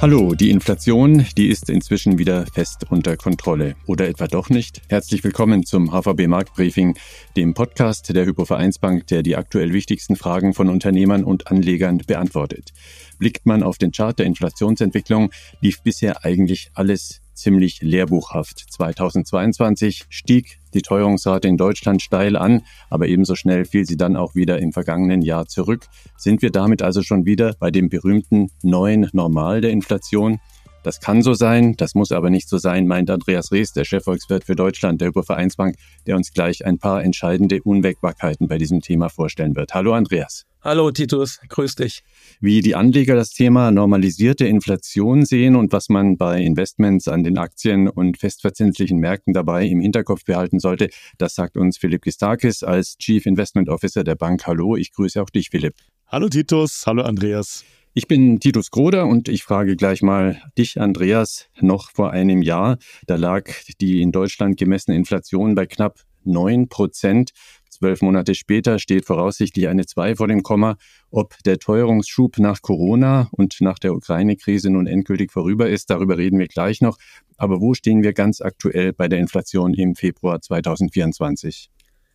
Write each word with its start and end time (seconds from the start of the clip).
Hallo, 0.00 0.34
die 0.34 0.48
Inflation, 0.48 1.26
die 1.36 1.48
ist 1.48 1.68
inzwischen 1.68 2.16
wieder 2.16 2.46
fest 2.46 2.86
unter 2.88 3.18
Kontrolle. 3.18 3.76
Oder 3.84 4.08
etwa 4.08 4.28
doch 4.28 4.48
nicht? 4.48 4.80
Herzlich 4.88 5.22
willkommen 5.22 5.66
zum 5.66 5.90
HVB 5.92 6.26
Marktbriefing, 6.26 6.96
dem 7.36 7.52
Podcast 7.52 8.08
der 8.16 8.24
Hypovereinsbank, 8.24 9.06
der 9.08 9.22
die 9.22 9.36
aktuell 9.36 9.74
wichtigsten 9.74 10.16
Fragen 10.16 10.54
von 10.54 10.70
Unternehmern 10.70 11.22
und 11.22 11.48
Anlegern 11.48 11.98
beantwortet. 11.98 12.72
Blickt 13.18 13.44
man 13.44 13.62
auf 13.62 13.76
den 13.76 13.92
Chart 13.92 14.18
der 14.18 14.24
Inflationsentwicklung, 14.24 15.32
lief 15.60 15.82
bisher 15.82 16.24
eigentlich 16.24 16.70
alles 16.72 17.20
ziemlich 17.40 17.80
lehrbuchhaft. 17.82 18.66
2022 18.70 20.04
stieg 20.08 20.58
die 20.74 20.82
Teuerungsrate 20.82 21.48
in 21.48 21.56
Deutschland 21.56 22.02
steil 22.02 22.36
an, 22.36 22.62
aber 22.88 23.08
ebenso 23.08 23.34
schnell 23.34 23.64
fiel 23.64 23.86
sie 23.86 23.96
dann 23.96 24.16
auch 24.16 24.34
wieder 24.34 24.58
im 24.60 24.72
vergangenen 24.72 25.22
Jahr 25.22 25.46
zurück. 25.46 25.86
Sind 26.16 26.42
wir 26.42 26.50
damit 26.50 26.82
also 26.82 27.02
schon 27.02 27.24
wieder 27.26 27.54
bei 27.58 27.70
dem 27.70 27.88
berühmten 27.88 28.50
neuen 28.62 29.08
Normal 29.12 29.60
der 29.60 29.70
Inflation? 29.70 30.38
Das 30.82 31.00
kann 31.00 31.22
so 31.22 31.34
sein, 31.34 31.76
das 31.76 31.94
muss 31.94 32.10
aber 32.10 32.30
nicht 32.30 32.48
so 32.48 32.56
sein, 32.56 32.86
meint 32.86 33.10
Andreas 33.10 33.52
Rees, 33.52 33.72
der 33.72 33.84
Chefvolkswirt 33.84 34.44
für 34.44 34.54
Deutschland 34.54 35.00
der 35.00 35.08
Hypovereinsbank, 35.08 35.76
der 36.06 36.16
uns 36.16 36.32
gleich 36.32 36.64
ein 36.64 36.78
paar 36.78 37.04
entscheidende 37.04 37.62
Unwägbarkeiten 37.62 38.48
bei 38.48 38.56
diesem 38.56 38.80
Thema 38.80 39.10
vorstellen 39.10 39.56
wird. 39.56 39.74
Hallo 39.74 39.92
Andreas. 39.92 40.46
Hallo 40.62 40.90
Titus, 40.90 41.40
grüß 41.48 41.76
dich. 41.76 42.02
Wie 42.38 42.60
die 42.60 42.74
Anleger 42.74 43.14
das 43.14 43.30
Thema 43.30 43.70
normalisierte 43.70 44.46
Inflation 44.46 45.24
sehen 45.24 45.56
und 45.56 45.72
was 45.72 45.88
man 45.88 46.18
bei 46.18 46.42
Investments 46.42 47.08
an 47.08 47.24
den 47.24 47.38
Aktien 47.38 47.88
und 47.88 48.18
festverzinslichen 48.18 48.98
Märkten 48.98 49.32
dabei 49.32 49.64
im 49.64 49.80
Hinterkopf 49.80 50.26
behalten 50.26 50.58
sollte, 50.58 50.90
das 51.16 51.34
sagt 51.34 51.56
uns 51.56 51.78
Philipp 51.78 52.02
Gistakis 52.02 52.62
als 52.62 52.98
Chief 52.98 53.24
Investment 53.24 53.70
Officer 53.70 54.04
der 54.04 54.16
Bank. 54.16 54.46
Hallo, 54.46 54.76
ich 54.76 54.92
grüße 54.92 55.22
auch 55.22 55.30
dich, 55.30 55.48
Philipp. 55.48 55.76
Hallo 56.08 56.28
Titus, 56.28 56.82
hallo 56.84 57.04
Andreas. 57.04 57.64
Ich 57.94 58.06
bin 58.06 58.38
Titus 58.38 58.70
Groder 58.70 59.06
und 59.06 59.30
ich 59.30 59.42
frage 59.42 59.76
gleich 59.76 60.02
mal 60.02 60.42
dich, 60.58 60.78
Andreas. 60.78 61.48
Noch 61.58 61.90
vor 61.90 62.10
einem 62.10 62.42
Jahr, 62.42 62.76
da 63.06 63.16
lag 63.16 63.50
die 63.80 64.02
in 64.02 64.12
Deutschland 64.12 64.58
gemessene 64.58 64.94
Inflation 64.94 65.54
bei 65.54 65.64
knapp 65.64 66.00
9 66.24 66.68
Prozent. 66.68 67.30
Zwölf 67.68 68.02
Monate 68.02 68.34
später 68.34 68.78
steht 68.78 69.06
voraussichtlich 69.06 69.68
eine 69.68 69.86
2 69.86 70.16
vor 70.16 70.28
dem 70.28 70.42
Komma. 70.42 70.76
Ob 71.10 71.36
der 71.44 71.58
Teuerungsschub 71.58 72.38
nach 72.38 72.62
Corona 72.62 73.28
und 73.32 73.56
nach 73.60 73.78
der 73.78 73.94
Ukraine-Krise 73.94 74.70
nun 74.70 74.86
endgültig 74.86 75.32
vorüber 75.32 75.68
ist, 75.68 75.88
darüber 75.88 76.18
reden 76.18 76.38
wir 76.38 76.48
gleich 76.48 76.80
noch. 76.80 76.98
Aber 77.36 77.60
wo 77.60 77.74
stehen 77.74 78.02
wir 78.02 78.12
ganz 78.12 78.40
aktuell 78.40 78.92
bei 78.92 79.08
der 79.08 79.18
Inflation 79.18 79.72
im 79.72 79.94
Februar 79.94 80.40
2024? 80.40 81.70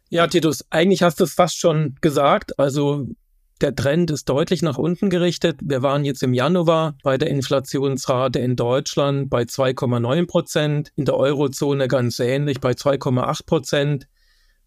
Ja, 0.09 0.27
Titus, 0.27 0.63
eigentlich 0.69 1.01
hast 1.01 1.19
du 1.19 1.23
es 1.23 1.33
fast 1.33 1.57
schon 1.57 1.95
gesagt. 1.99 2.59
Also 2.59 3.07
der 3.61 3.75
Trend 3.75 4.11
ist 4.11 4.27
deutlich 4.27 4.61
nach 4.61 4.77
unten 4.77 5.09
gerichtet. 5.09 5.59
Wir 5.63 5.81
waren 5.81 6.03
jetzt 6.03 6.23
im 6.23 6.33
Januar 6.33 6.95
bei 7.03 7.17
der 7.17 7.29
Inflationsrate 7.29 8.39
in 8.39 8.55
Deutschland 8.55 9.29
bei 9.29 9.43
2,9 9.43 10.27
Prozent, 10.27 10.91
in 10.95 11.05
der 11.05 11.15
Eurozone 11.15 11.87
ganz 11.87 12.19
ähnlich 12.19 12.59
bei 12.59 12.71
2,8 12.71 13.45
Prozent. 13.45 14.07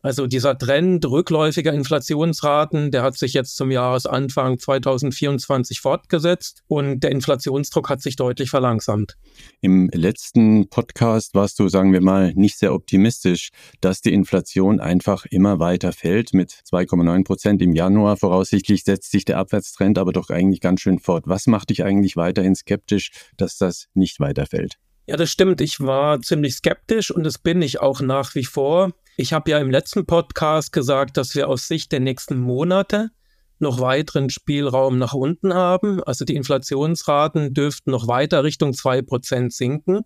Also 0.01 0.29
dieser 0.29 0.57
Trend 0.57 1.05
rückläufiger 1.07 1.73
Inflationsraten, 1.73 2.93
der 2.93 3.03
hat 3.03 3.19
sich 3.19 3.33
jetzt 3.33 3.57
zum 3.57 3.73
Jahresanfang 3.73 4.59
2024 4.59 5.81
fortgesetzt 5.81 6.63
und 6.69 7.01
der 7.01 7.11
Inflationsdruck 7.11 7.91
hat 7.91 8.01
sich 8.01 8.15
deutlich 8.15 8.49
verlangsamt. 8.49 9.17
Im 9.61 9.91
letzten 9.93 10.69
Podcast 10.69 11.35
warst 11.35 11.59
du, 11.59 11.69
sagen 11.69 11.93
wir 11.93 12.01
mal, 12.01 12.33
nicht 12.35 12.59
sehr 12.59 12.75
optimistisch, 12.75 13.49
dass 13.81 14.01
die 14.01 14.13
Inflation 14.13 14.79
einfach 14.79 15.27
immer 15.27 15.59
weiter 15.59 15.93
fällt. 15.93 16.33
Mit 16.33 16.53
2,9 16.53 17.25
Prozent 17.25 17.61
im 17.61 17.73
Januar 17.73 18.17
voraussichtlich 18.17 18.85
setzt 18.85 19.11
sich 19.11 19.25
der 19.25 19.39
Abwärtstrend 19.39 19.99
aber 19.99 20.13
doch 20.13 20.31
eigentlich 20.31 20.61
ganz 20.61 20.81
schön 20.81 21.01
fort. 21.01 21.25
Was 21.27 21.49
macht 21.49 21.71
dich 21.71 21.85
eigentlich 21.85 22.17
weiterhin 22.17 22.55
skeptisch, 22.55 23.11
dass 23.37 23.59
das 23.59 23.89
nicht 23.95 24.21
weiterfällt? 24.21 24.77
Ja, 25.09 25.17
das 25.17 25.31
stimmt. 25.31 25.61
Ich 25.61 25.81
war 25.81 26.21
ziemlich 26.21 26.55
skeptisch 26.55 27.11
und 27.11 27.25
das 27.25 27.39
bin 27.39 27.63
ich 27.63 27.81
auch 27.81 28.01
nach 28.01 28.35
wie 28.35 28.45
vor. 28.45 28.93
Ich 29.21 29.33
habe 29.33 29.51
ja 29.51 29.59
im 29.59 29.69
letzten 29.69 30.07
Podcast 30.07 30.73
gesagt, 30.73 31.17
dass 31.17 31.35
wir 31.35 31.49
aus 31.49 31.67
Sicht 31.67 31.91
der 31.91 31.99
nächsten 31.99 32.39
Monate 32.39 33.11
noch 33.59 33.81
weiteren 33.81 34.31
Spielraum 34.31 34.97
nach 34.97 35.13
unten 35.13 35.53
haben. 35.53 36.01
Also 36.05 36.25
die 36.25 36.37
Inflationsraten 36.37 37.53
dürften 37.53 37.91
noch 37.91 38.07
weiter 38.07 38.45
Richtung 38.45 38.71
2% 38.71 39.51
sinken. 39.51 40.03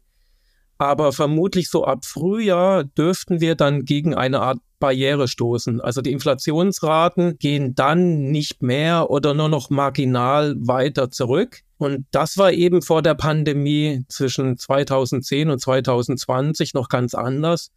Aber 0.79 1.13
vermutlich 1.13 1.69
so 1.69 1.85
ab 1.85 2.07
Frühjahr 2.07 2.85
dürften 2.85 3.43
wir 3.43 3.55
dann 3.55 3.85
gegen 3.85 4.15
eine 4.15 4.41
Art 4.41 4.61
Barriere 4.81 5.29
stoßen. 5.29 5.83
Also 5.83 6.01
die 6.01 6.13
Inflationsraten 6.13 7.37
gehen 7.37 7.75
dann 7.75 8.31
nicht 8.31 8.63
mehr 8.63 9.11
oder 9.11 9.35
nur 9.35 9.51
noch 9.51 9.69
marginal 9.69 10.57
weiter 10.59 11.11
zurück. 11.11 11.61
Und 11.77 12.07
das 12.13 12.39
war 12.39 12.51
eben 12.51 12.81
vor 12.81 13.03
der 13.03 13.15
Pandemie 13.15 14.07
zwischen 14.09 14.57
2010 14.57 15.51
und 15.51 15.59
2020 15.59 16.73
noch 16.73 16.89
ganz 16.89 17.13
anders. 17.13 17.73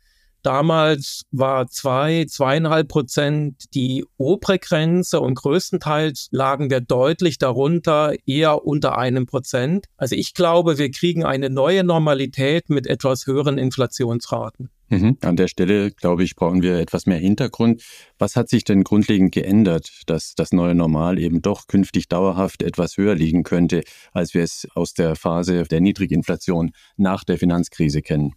Damals 0.46 1.24
war 1.32 1.68
zwei, 1.70 2.26
zweieinhalb 2.30 2.88
Prozent 2.88 3.64
die 3.74 4.06
obere 4.18 4.60
Grenze 4.60 5.20
und 5.20 5.34
größtenteils 5.34 6.28
lagen 6.30 6.70
wir 6.70 6.82
deutlich 6.82 7.40
darunter, 7.40 8.14
eher 8.28 8.64
unter 8.64 8.96
einem 8.96 9.26
Prozent. 9.26 9.88
Also 9.98 10.16
ich 10.16 10.36
glaube, 10.36 10.78
wir 10.78 10.92
kriegen 10.92 11.26
eine 11.26 11.50
neue 11.50 11.84
Normalität 11.84 12.70
mit 12.70 12.86
etwas 12.86 13.26
höheren 13.26 13.58
Inflationsraten. 13.58 14.70
Mhm. 14.90 15.18
An 15.22 15.36
der 15.36 15.48
Stelle, 15.48 15.90
glaube 15.90 16.24
ich, 16.24 16.36
brauchen 16.36 16.62
wir 16.62 16.78
etwas 16.78 17.08
mehr 17.08 17.18
Hintergrund. 17.18 17.82
Was 18.20 18.36
hat 18.36 18.48
sich 18.48 18.64
denn 18.64 18.84
grundlegend 18.84 19.34
geändert, 19.34 19.90
dass 20.06 20.36
das 20.36 20.52
neue 20.52 20.76
Normal 20.76 21.18
eben 21.18 21.42
doch 21.42 21.66
künftig 21.66 22.08
dauerhaft 22.08 22.62
etwas 22.62 22.98
höher 22.98 23.16
liegen 23.16 23.42
könnte, 23.42 23.82
als 24.12 24.36
wir 24.36 24.44
es 24.44 24.68
aus 24.76 24.94
der 24.94 25.16
Phase 25.16 25.64
der 25.64 25.82
Niedriginflation 25.82 26.70
nach 26.98 27.24
der 27.24 27.40
Finanzkrise 27.40 28.04
kennen? 28.04 28.36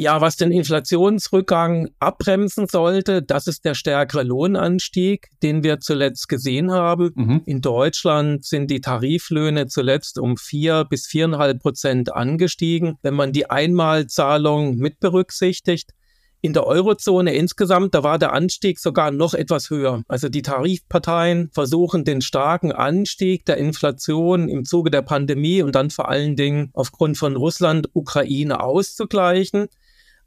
Ja, 0.00 0.22
was 0.22 0.36
den 0.36 0.50
Inflationsrückgang 0.50 1.90
abbremsen 1.98 2.66
sollte, 2.66 3.20
das 3.22 3.46
ist 3.46 3.66
der 3.66 3.74
stärkere 3.74 4.22
Lohnanstieg, 4.22 5.28
den 5.42 5.62
wir 5.62 5.80
zuletzt 5.80 6.26
gesehen 6.30 6.72
haben. 6.72 7.10
Mhm. 7.14 7.42
In 7.44 7.60
Deutschland 7.60 8.46
sind 8.46 8.70
die 8.70 8.80
Tariflöhne 8.80 9.66
zuletzt 9.66 10.18
um 10.18 10.38
vier 10.38 10.86
bis 10.88 11.06
viereinhalb 11.06 11.60
Prozent 11.60 12.14
angestiegen. 12.14 12.96
Wenn 13.02 13.12
man 13.12 13.34
die 13.34 13.50
Einmalzahlung 13.50 14.76
mit 14.76 15.00
berücksichtigt, 15.00 15.90
in 16.40 16.54
der 16.54 16.66
Eurozone 16.66 17.34
insgesamt, 17.34 17.94
da 17.94 18.02
war 18.02 18.18
der 18.18 18.32
Anstieg 18.32 18.78
sogar 18.78 19.10
noch 19.10 19.34
etwas 19.34 19.68
höher. 19.68 20.02
Also 20.08 20.30
die 20.30 20.40
Tarifparteien 20.40 21.50
versuchen 21.52 22.04
den 22.04 22.22
starken 22.22 22.72
Anstieg 22.72 23.44
der 23.44 23.58
Inflation 23.58 24.48
im 24.48 24.64
Zuge 24.64 24.90
der 24.90 25.02
Pandemie 25.02 25.60
und 25.60 25.74
dann 25.74 25.90
vor 25.90 26.08
allen 26.08 26.36
Dingen 26.36 26.70
aufgrund 26.72 27.18
von 27.18 27.36
Russland, 27.36 27.90
Ukraine 27.92 28.62
auszugleichen. 28.62 29.68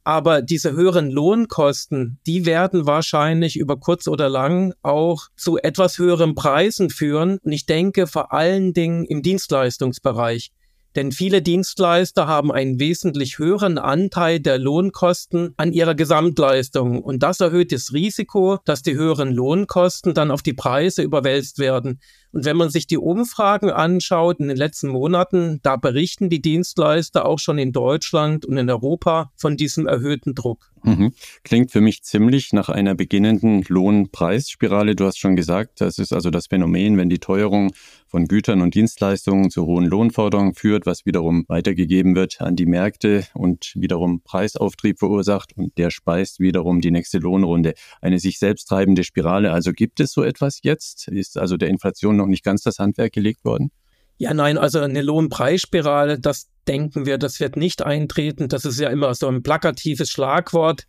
Aber 0.04 0.42
diese 0.42 0.74
höheren 0.74 1.10
Lohnkosten, 1.10 2.20
die 2.28 2.46
werden 2.46 2.86
wahrscheinlich 2.86 3.58
über 3.58 3.78
kurz 3.78 4.08
oder 4.08 4.28
lang 4.28 4.74
auch 4.82 5.28
zu 5.38 5.58
etwas 5.58 5.98
höheren 5.98 6.36
Preisen 6.36 6.90
führen. 6.90 7.40
Und 7.44 7.52
ich 7.54 7.66
denke 7.66 8.08
vor 8.08 8.34
allen 8.34 8.74
Dingen 8.74 9.06
im 9.06 9.22
Dienstleistungsbereich. 9.22 10.52
Denn 10.96 11.12
viele 11.12 11.42
Dienstleister 11.42 12.28
haben 12.28 12.52
einen 12.52 12.80
wesentlich 12.80 13.40
höheren 13.40 13.80
Anteil 13.80 14.40
der 14.40 14.60
Lohnkosten 14.60 15.54
an 15.58 15.74
ihrer 15.74 15.96
Gesamtleistung. 15.96 17.02
Und 17.02 17.24
das 17.24 17.40
erhöht 17.40 17.72
das 17.72 17.94
Risiko, 17.94 18.60
dass 18.66 18.84
die 18.84 18.94
höheren 18.94 19.32
Lohnkosten 19.32 20.14
dann 20.14 20.30
auf 20.30 20.44
die 20.44 20.54
Preise 20.54 21.02
überwälzt 21.02 21.58
werden. 21.58 22.00
Und 22.34 22.46
wenn 22.46 22.58
man 22.58 22.72
sich 22.72 22.88
die 22.88 22.98
Umfragen 22.98 23.70
anschaut 23.70 24.40
in 24.40 24.48
den 24.48 24.58
letzten 24.58 24.90
Monaten, 24.90 25.60
da 25.62 25.78
berichten 25.78 26.30
die 26.30 26.42
Dienstleister 26.42 27.26
auch 27.26 27.38
schon 27.38 27.60
in 27.60 27.72
Deutschland 27.72 28.44
und 28.46 28.58
in 28.58 28.70
Europa 28.70 29.32
von 29.38 29.56
diesem 29.56 29.86
erhöhten 29.86 30.34
Druck. 30.34 30.74
Mhm. 30.84 31.14
Klingt 31.44 31.72
für 31.72 31.80
mich 31.80 32.04
ziemlich 32.04 32.52
nach 32.52 32.70
einer 32.70 32.96
beginnenden 32.96 33.64
Lohnpreisspirale. 33.68 34.96
Du 34.96 35.06
hast 35.06 35.18
schon 35.18 35.36
gesagt, 35.36 35.80
das 35.80 35.98
ist 35.98 36.12
also 36.12 36.30
das 36.30 36.48
Phänomen, 36.48 36.98
wenn 36.98 37.10
die 37.10 37.20
Teuerung 37.20 37.72
von 38.08 38.28
Gütern 38.28 38.62
und 38.62 38.76
Dienstleistungen 38.76 39.50
zu 39.50 39.66
hohen 39.66 39.86
Lohnforderungen 39.86 40.54
führt, 40.54 40.86
was 40.86 41.06
wiederum 41.06 41.46
weitergegeben 41.48 42.16
wird 42.16 42.42
an 42.42 42.56
die 42.56 42.66
Märkte 42.66 43.26
und 43.34 43.74
wiederum 43.76 44.22
Preisauftrieb 44.22 45.00
verursacht 45.00 45.56
und 45.56 45.78
der 45.78 45.90
speist 45.90 46.40
wiederum 46.40 46.82
die 46.82 46.92
nächste 46.92 47.20
Lohnrunde. 47.20 47.74
Eine 48.02 48.20
sich 48.20 48.38
selbst 48.38 48.66
treibende 48.66 49.04
Spirale. 49.04 49.52
Also 49.52 49.72
gibt 49.72 50.00
es 50.00 50.12
so 50.12 50.22
etwas 50.22 50.60
jetzt? 50.64 51.08
Ist 51.08 51.38
also 51.38 51.58
der 51.58 51.70
Inflation 51.70 52.18
noch 52.24 52.30
nicht 52.30 52.44
ganz 52.44 52.64
das 52.64 52.80
Handwerk 52.80 53.14
gelegt 53.14 53.46
worden? 53.46 53.72
Ja, 54.18 54.34
nein, 54.34 54.58
also 54.58 54.80
eine 54.80 55.02
Lohnpreisspirale, 55.02 56.20
das 56.20 56.48
denken 56.68 57.06
wir, 57.06 57.18
das 57.18 57.40
wird 57.40 57.58
nicht 57.58 57.82
eintreten. 57.82 58.48
Das 58.48 58.66
ist 58.66 58.80
ja 58.80 58.90
immer 58.90 59.14
so 59.16 59.28
ein 59.28 59.44
plakatives 59.44 60.10
Schlagwort. 60.10 60.86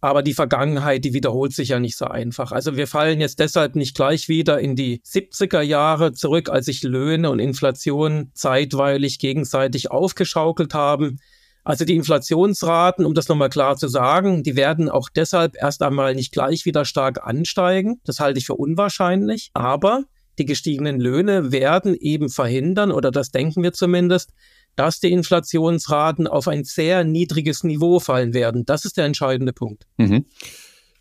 Aber 0.00 0.22
die 0.22 0.34
Vergangenheit, 0.34 1.04
die 1.04 1.14
wiederholt 1.14 1.52
sich 1.52 1.70
ja 1.70 1.80
nicht 1.80 1.96
so 1.96 2.04
einfach. 2.04 2.52
Also 2.52 2.76
wir 2.76 2.86
fallen 2.86 3.20
jetzt 3.20 3.40
deshalb 3.40 3.76
nicht 3.76 3.96
gleich 3.96 4.28
wieder 4.28 4.60
in 4.60 4.76
die 4.76 5.00
70er 5.00 5.62
Jahre 5.62 6.12
zurück, 6.12 6.50
als 6.50 6.66
sich 6.66 6.82
Löhne 6.82 7.30
und 7.30 7.38
Inflation 7.38 8.30
zeitweilig 8.34 9.18
gegenseitig 9.18 9.90
aufgeschaukelt 9.90 10.74
haben. 10.74 11.18
Also 11.64 11.84
die 11.84 11.96
Inflationsraten, 11.96 13.04
um 13.04 13.14
das 13.14 13.28
nochmal 13.28 13.48
klar 13.48 13.76
zu 13.76 13.88
sagen, 13.88 14.44
die 14.44 14.54
werden 14.54 14.88
auch 14.88 15.08
deshalb 15.08 15.56
erst 15.60 15.82
einmal 15.82 16.14
nicht 16.14 16.30
gleich 16.30 16.66
wieder 16.66 16.84
stark 16.84 17.26
ansteigen. 17.26 18.00
Das 18.04 18.20
halte 18.20 18.38
ich 18.38 18.46
für 18.46 18.54
unwahrscheinlich. 18.54 19.50
Aber 19.54 20.04
die 20.38 20.44
gestiegenen 20.44 21.00
Löhne 21.00 21.52
werden 21.52 21.94
eben 21.94 22.28
verhindern, 22.28 22.92
oder 22.92 23.10
das 23.10 23.30
denken 23.30 23.62
wir 23.62 23.72
zumindest, 23.72 24.30
dass 24.76 25.00
die 25.00 25.10
Inflationsraten 25.10 26.26
auf 26.26 26.48
ein 26.48 26.64
sehr 26.64 27.04
niedriges 27.04 27.64
Niveau 27.64 27.98
fallen 27.98 28.34
werden. 28.34 28.64
Das 28.66 28.84
ist 28.84 28.96
der 28.96 29.06
entscheidende 29.06 29.52
Punkt. 29.52 29.86
Mhm. 29.96 30.26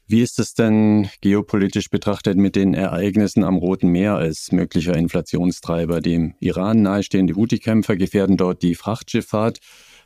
Wie 0.08 0.22
ist 0.22 0.38
es 0.38 0.54
denn 0.54 1.10
geopolitisch 1.22 1.90
betrachtet 1.90 2.38
mit 2.38 2.56
den 2.56 2.76
Ereignissen 2.76 3.44
am 3.44 3.58
Roten 3.58 3.90
Meer 3.90 4.16
als 4.16 4.52
möglicher 4.52 4.96
Inflationstreiber? 4.96 6.00
Dem 6.00 6.36
Iran 6.40 6.84
nahestehende 6.84 7.36
Houthi-Kämpfer 7.36 7.96
gefährden 7.96 8.38
dort 8.38 8.62
die 8.62 8.76
Frachtschifffahrt 8.76 9.58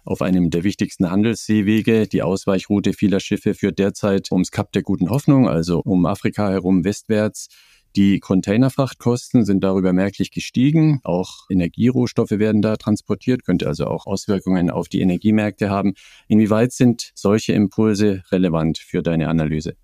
auf 0.06 0.22
einem 0.22 0.52
der 0.52 0.64
wichtigsten 0.64 1.12
Handelsseewege. 1.12 2.08
Die 2.08 2.22
Ausweichroute 2.22 2.94
vieler 2.94 3.20
Schiffe 3.20 3.54
führt 3.54 3.78
derzeit 3.78 4.32
ums 4.32 4.52
Kap 4.52 4.72
der 4.72 4.84
Guten 4.84 5.10
Hoffnung, 5.10 5.50
also 5.50 5.82
um 5.84 6.06
Afrika 6.06 6.50
herum 6.50 6.86
westwärts. 6.86 7.50
Die 7.95 8.19
Containerfrachtkosten 8.19 9.45
sind 9.45 9.63
darüber 9.63 9.94
merklich 9.94 10.31
gestiegen. 10.31 11.00
Auch 11.03 11.50
Energierohstoffe 11.50 12.31
werden 12.31 12.62
da 12.62 12.77
transportiert, 12.77 13.44
könnte 13.44 13.68
also 13.68 13.86
auch 13.88 14.06
Auswirkungen 14.06 14.69
auf 14.69 14.88
die 14.89 15.01
Energiemärkte 15.01 15.69
haben. 15.69 15.95
Inwieweit 16.27 16.71
sind 16.71 17.12
solche 17.15 17.53
Impulse 17.53 18.24
relevant 18.31 18.77
für 18.77 19.01
deine 19.01 19.27
Analyse? 19.27 19.75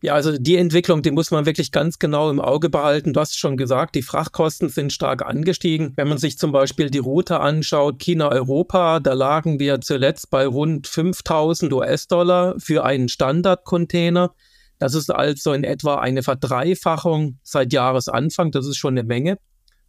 Ja, 0.00 0.14
also 0.14 0.38
die 0.38 0.56
Entwicklung, 0.56 1.02
die 1.02 1.10
muss 1.10 1.32
man 1.32 1.44
wirklich 1.44 1.72
ganz 1.72 1.98
genau 1.98 2.30
im 2.30 2.38
Auge 2.38 2.70
behalten. 2.70 3.12
Du 3.12 3.20
hast 3.20 3.36
schon 3.36 3.56
gesagt, 3.56 3.96
die 3.96 4.02
Frachtkosten 4.02 4.68
sind 4.68 4.92
stark 4.92 5.26
angestiegen. 5.26 5.92
Wenn 5.96 6.06
man 6.06 6.18
sich 6.18 6.38
zum 6.38 6.52
Beispiel 6.52 6.88
die 6.88 6.98
Route 6.98 7.40
anschaut, 7.40 7.98
China-Europa, 7.98 9.00
da 9.00 9.14
lagen 9.14 9.58
wir 9.58 9.80
zuletzt 9.80 10.30
bei 10.30 10.46
rund 10.46 10.86
5000 10.86 11.72
US-Dollar 11.72 12.54
für 12.58 12.84
einen 12.84 13.08
Standardcontainer. 13.08 14.34
Das 14.78 14.94
ist 14.94 15.10
also 15.10 15.52
in 15.52 15.64
etwa 15.64 15.96
eine 15.96 16.22
Verdreifachung 16.22 17.38
seit 17.42 17.72
Jahresanfang. 17.72 18.52
Das 18.52 18.66
ist 18.66 18.76
schon 18.76 18.94
eine 18.94 19.06
Menge. 19.06 19.38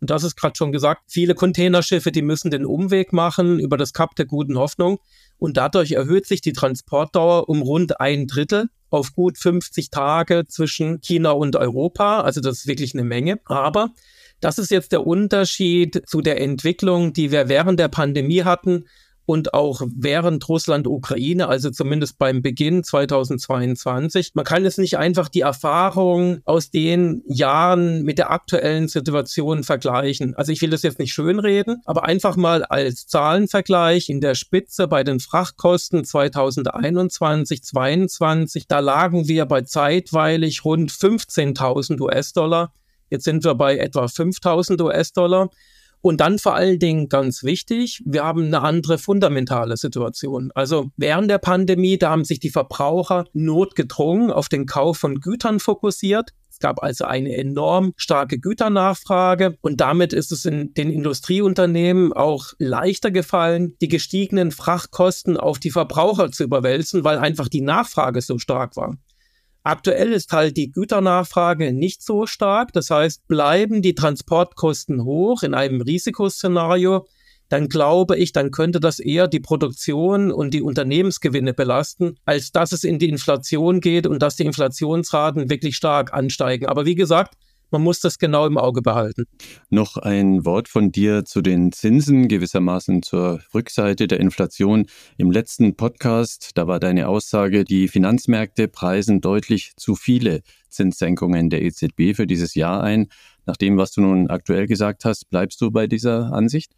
Und 0.01 0.09
das 0.09 0.23
ist 0.23 0.35
gerade 0.35 0.55
schon 0.55 0.71
gesagt, 0.71 1.03
viele 1.07 1.35
Containerschiffe, 1.35 2.11
die 2.11 2.21
müssen 2.21 2.51
den 2.51 2.65
Umweg 2.65 3.11
machen 3.11 3.59
über 3.59 3.77
das 3.77 3.93
Kap 3.93 4.15
der 4.15 4.25
guten 4.25 4.57
Hoffnung. 4.57 4.99
Und 5.37 5.57
dadurch 5.57 5.91
erhöht 5.91 6.25
sich 6.25 6.41
die 6.41 6.53
Transportdauer 6.53 7.49
um 7.49 7.61
rund 7.61 7.99
ein 7.99 8.27
Drittel 8.27 8.69
auf 8.89 9.13
gut 9.13 9.37
50 9.37 9.89
Tage 9.89 10.45
zwischen 10.47 11.01
China 11.01 11.31
und 11.31 11.55
Europa. 11.55 12.21
Also 12.21 12.41
das 12.41 12.59
ist 12.59 12.67
wirklich 12.67 12.93
eine 12.93 13.03
Menge. 13.03 13.39
Aber 13.45 13.89
das 14.39 14.57
ist 14.57 14.71
jetzt 14.71 14.93
der 14.93 15.05
Unterschied 15.05 16.03
zu 16.07 16.21
der 16.21 16.39
Entwicklung, 16.39 17.11
die 17.11 17.31
wir 17.31 17.49
während 17.49 17.79
der 17.79 17.89
Pandemie 17.89 18.43
hatten 18.43 18.85
und 19.29 19.53
auch 19.53 19.83
während 19.95 20.49
Russland-Ukraine, 20.49 21.47
also 21.47 21.69
zumindest 21.69 22.17
beim 22.17 22.41
Beginn 22.41 22.83
2022. 22.83 24.31
Man 24.33 24.43
kann 24.43 24.65
es 24.65 24.79
nicht 24.79 24.97
einfach 24.97 25.29
die 25.29 25.41
Erfahrung 25.41 26.39
aus 26.45 26.71
den 26.71 27.21
Jahren 27.27 28.01
mit 28.01 28.17
der 28.17 28.31
aktuellen 28.31 28.87
Situation 28.87 29.63
vergleichen. 29.63 30.33
Also 30.33 30.51
ich 30.51 30.63
will 30.63 30.71
das 30.71 30.81
jetzt 30.81 30.97
nicht 30.97 31.13
schönreden, 31.13 31.83
aber 31.85 32.05
einfach 32.05 32.37
mal 32.37 32.63
als 32.63 33.05
Zahlenvergleich 33.05 34.09
in 34.09 34.19
der 34.19 34.33
Spitze 34.33 34.87
bei 34.87 35.03
den 35.03 35.19
Frachtkosten 35.19 36.03
2021, 36.03 37.63
2022, 37.63 38.65
da 38.67 38.79
lagen 38.79 39.27
wir 39.27 39.45
bei 39.45 39.61
zeitweilig 39.61 40.65
rund 40.65 40.91
15.000 40.91 42.01
US-Dollar. 42.01 42.73
Jetzt 43.11 43.25
sind 43.25 43.43
wir 43.43 43.53
bei 43.53 43.77
etwa 43.77 44.05
5.000 44.05 44.81
US-Dollar. 44.81 45.51
Und 46.01 46.21
dann 46.21 46.39
vor 46.39 46.55
allen 46.55 46.79
Dingen 46.79 47.09
ganz 47.09 47.43
wichtig, 47.43 48.01
wir 48.05 48.23
haben 48.23 48.45
eine 48.45 48.61
andere 48.61 48.97
fundamentale 48.97 49.75
Situation. 49.75 50.51
Also 50.55 50.91
während 50.95 51.29
der 51.29 51.39
Pandemie, 51.39 51.97
da 51.97 52.11
haben 52.11 52.23
sich 52.23 52.39
die 52.39 52.49
Verbraucher 52.49 53.25
notgedrungen 53.33 54.31
auf 54.31 54.47
den 54.47 54.65
Kauf 54.65 54.97
von 54.97 55.19
Gütern 55.19 55.59
fokussiert. 55.59 56.31
Es 56.49 56.59
gab 56.59 56.81
also 56.81 57.05
eine 57.05 57.35
enorm 57.35 57.93
starke 57.95 58.39
Güternachfrage 58.39 59.57
und 59.61 59.81
damit 59.81 60.13
ist 60.13 60.31
es 60.31 60.45
in 60.45 60.73
den 60.73 60.89
Industrieunternehmen 60.89 62.11
auch 62.11 62.47
leichter 62.57 63.11
gefallen, 63.11 63.75
die 63.81 63.87
gestiegenen 63.87 64.51
Frachtkosten 64.51 65.37
auf 65.37 65.59
die 65.59 65.71
Verbraucher 65.71 66.31
zu 66.31 66.43
überwälzen, 66.43 67.03
weil 67.03 67.17
einfach 67.17 67.47
die 67.47 67.61
Nachfrage 67.61 68.21
so 68.21 68.37
stark 68.39 68.75
war. 68.75 68.97
Aktuell 69.63 70.13
ist 70.13 70.31
halt 70.31 70.57
die 70.57 70.71
Güternachfrage 70.71 71.73
nicht 71.73 72.01
so 72.01 72.25
stark. 72.25 72.71
Das 72.73 72.89
heißt, 72.89 73.27
bleiben 73.27 73.81
die 73.81 73.95
Transportkosten 73.95 75.03
hoch 75.03 75.43
in 75.43 75.53
einem 75.53 75.81
Risikoszenario, 75.81 77.05
dann 77.49 77.67
glaube 77.67 78.15
ich, 78.15 78.31
dann 78.31 78.51
könnte 78.51 78.79
das 78.79 78.99
eher 78.99 79.27
die 79.27 79.39
Produktion 79.39 80.31
und 80.31 80.53
die 80.53 80.61
Unternehmensgewinne 80.61 81.53
belasten, 81.53 82.15
als 82.23 82.51
dass 82.51 82.71
es 82.71 82.83
in 82.83 82.99
die 82.99 83.09
Inflation 83.09 83.81
geht 83.81 84.05
und 84.05 84.21
dass 84.21 84.35
die 84.35 84.45
Inflationsraten 84.45 85.49
wirklich 85.49 85.75
stark 85.75 86.13
ansteigen. 86.13 86.67
Aber 86.67 86.85
wie 86.85 86.95
gesagt, 86.95 87.35
man 87.71 87.83
muss 87.83 87.99
das 87.99 88.17
genau 88.19 88.45
im 88.45 88.57
Auge 88.57 88.81
behalten. 88.81 89.25
Noch 89.69 89.97
ein 89.97 90.45
Wort 90.45 90.67
von 90.67 90.91
dir 90.91 91.25
zu 91.25 91.41
den 91.41 91.71
Zinsen, 91.71 92.27
gewissermaßen 92.27 93.03
zur 93.03 93.41
Rückseite 93.53 94.07
der 94.07 94.19
Inflation. 94.19 94.85
Im 95.17 95.31
letzten 95.31 95.75
Podcast, 95.75 96.51
da 96.55 96.67
war 96.67 96.79
deine 96.79 97.07
Aussage, 97.07 97.63
die 97.63 97.87
Finanzmärkte 97.87 98.67
preisen 98.67 99.21
deutlich 99.21 99.73
zu 99.77 99.95
viele 99.95 100.41
Zinssenkungen 100.69 101.49
der 101.49 101.61
EZB 101.61 102.15
für 102.15 102.27
dieses 102.27 102.55
Jahr 102.55 102.83
ein. 102.83 103.07
Nach 103.45 103.57
dem, 103.57 103.77
was 103.77 103.91
du 103.91 104.01
nun 104.01 104.29
aktuell 104.29 104.67
gesagt 104.67 105.05
hast, 105.05 105.29
bleibst 105.29 105.59
du 105.61 105.71
bei 105.71 105.87
dieser 105.87 106.33
Ansicht? 106.33 106.73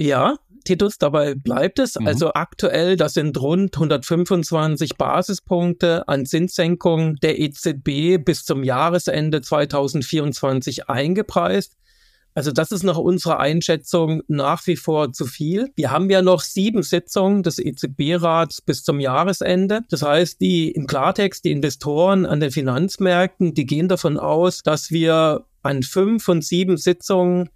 Ja, 0.00 0.36
Titus, 0.64 0.96
dabei 0.96 1.34
bleibt 1.34 1.78
es. 1.78 1.98
Mhm. 1.98 2.06
Also 2.06 2.32
aktuell, 2.32 2.96
das 2.96 3.12
sind 3.12 3.38
rund 3.38 3.76
125 3.76 4.96
Basispunkte 4.96 6.08
an 6.08 6.24
Zinssenkungen 6.24 7.16
der 7.16 7.38
EZB 7.38 8.24
bis 8.24 8.44
zum 8.44 8.64
Jahresende 8.64 9.42
2024 9.42 10.88
eingepreist. 10.88 11.76
Also 12.34 12.50
das 12.50 12.72
ist 12.72 12.82
nach 12.82 12.96
unserer 12.96 13.40
Einschätzung 13.40 14.22
nach 14.26 14.66
wie 14.66 14.76
vor 14.76 15.12
zu 15.12 15.26
viel. 15.26 15.70
Wir 15.76 15.90
haben 15.90 16.08
ja 16.08 16.22
noch 16.22 16.40
sieben 16.40 16.82
Sitzungen 16.82 17.42
des 17.42 17.58
EZB-Rats 17.58 18.62
bis 18.62 18.82
zum 18.82 19.00
Jahresende. 19.00 19.82
Das 19.90 20.00
heißt, 20.00 20.40
die 20.40 20.70
im 20.70 20.86
Klartext, 20.86 21.44
die 21.44 21.50
Investoren 21.50 22.24
an 22.24 22.40
den 22.40 22.52
Finanzmärkten, 22.52 23.52
die 23.52 23.66
gehen 23.66 23.88
davon 23.88 24.16
aus, 24.16 24.62
dass 24.62 24.90
wir 24.90 25.44
an 25.62 25.82
fünf 25.82 26.24
von 26.24 26.40
sieben 26.40 26.78
Sitzungen 26.78 27.50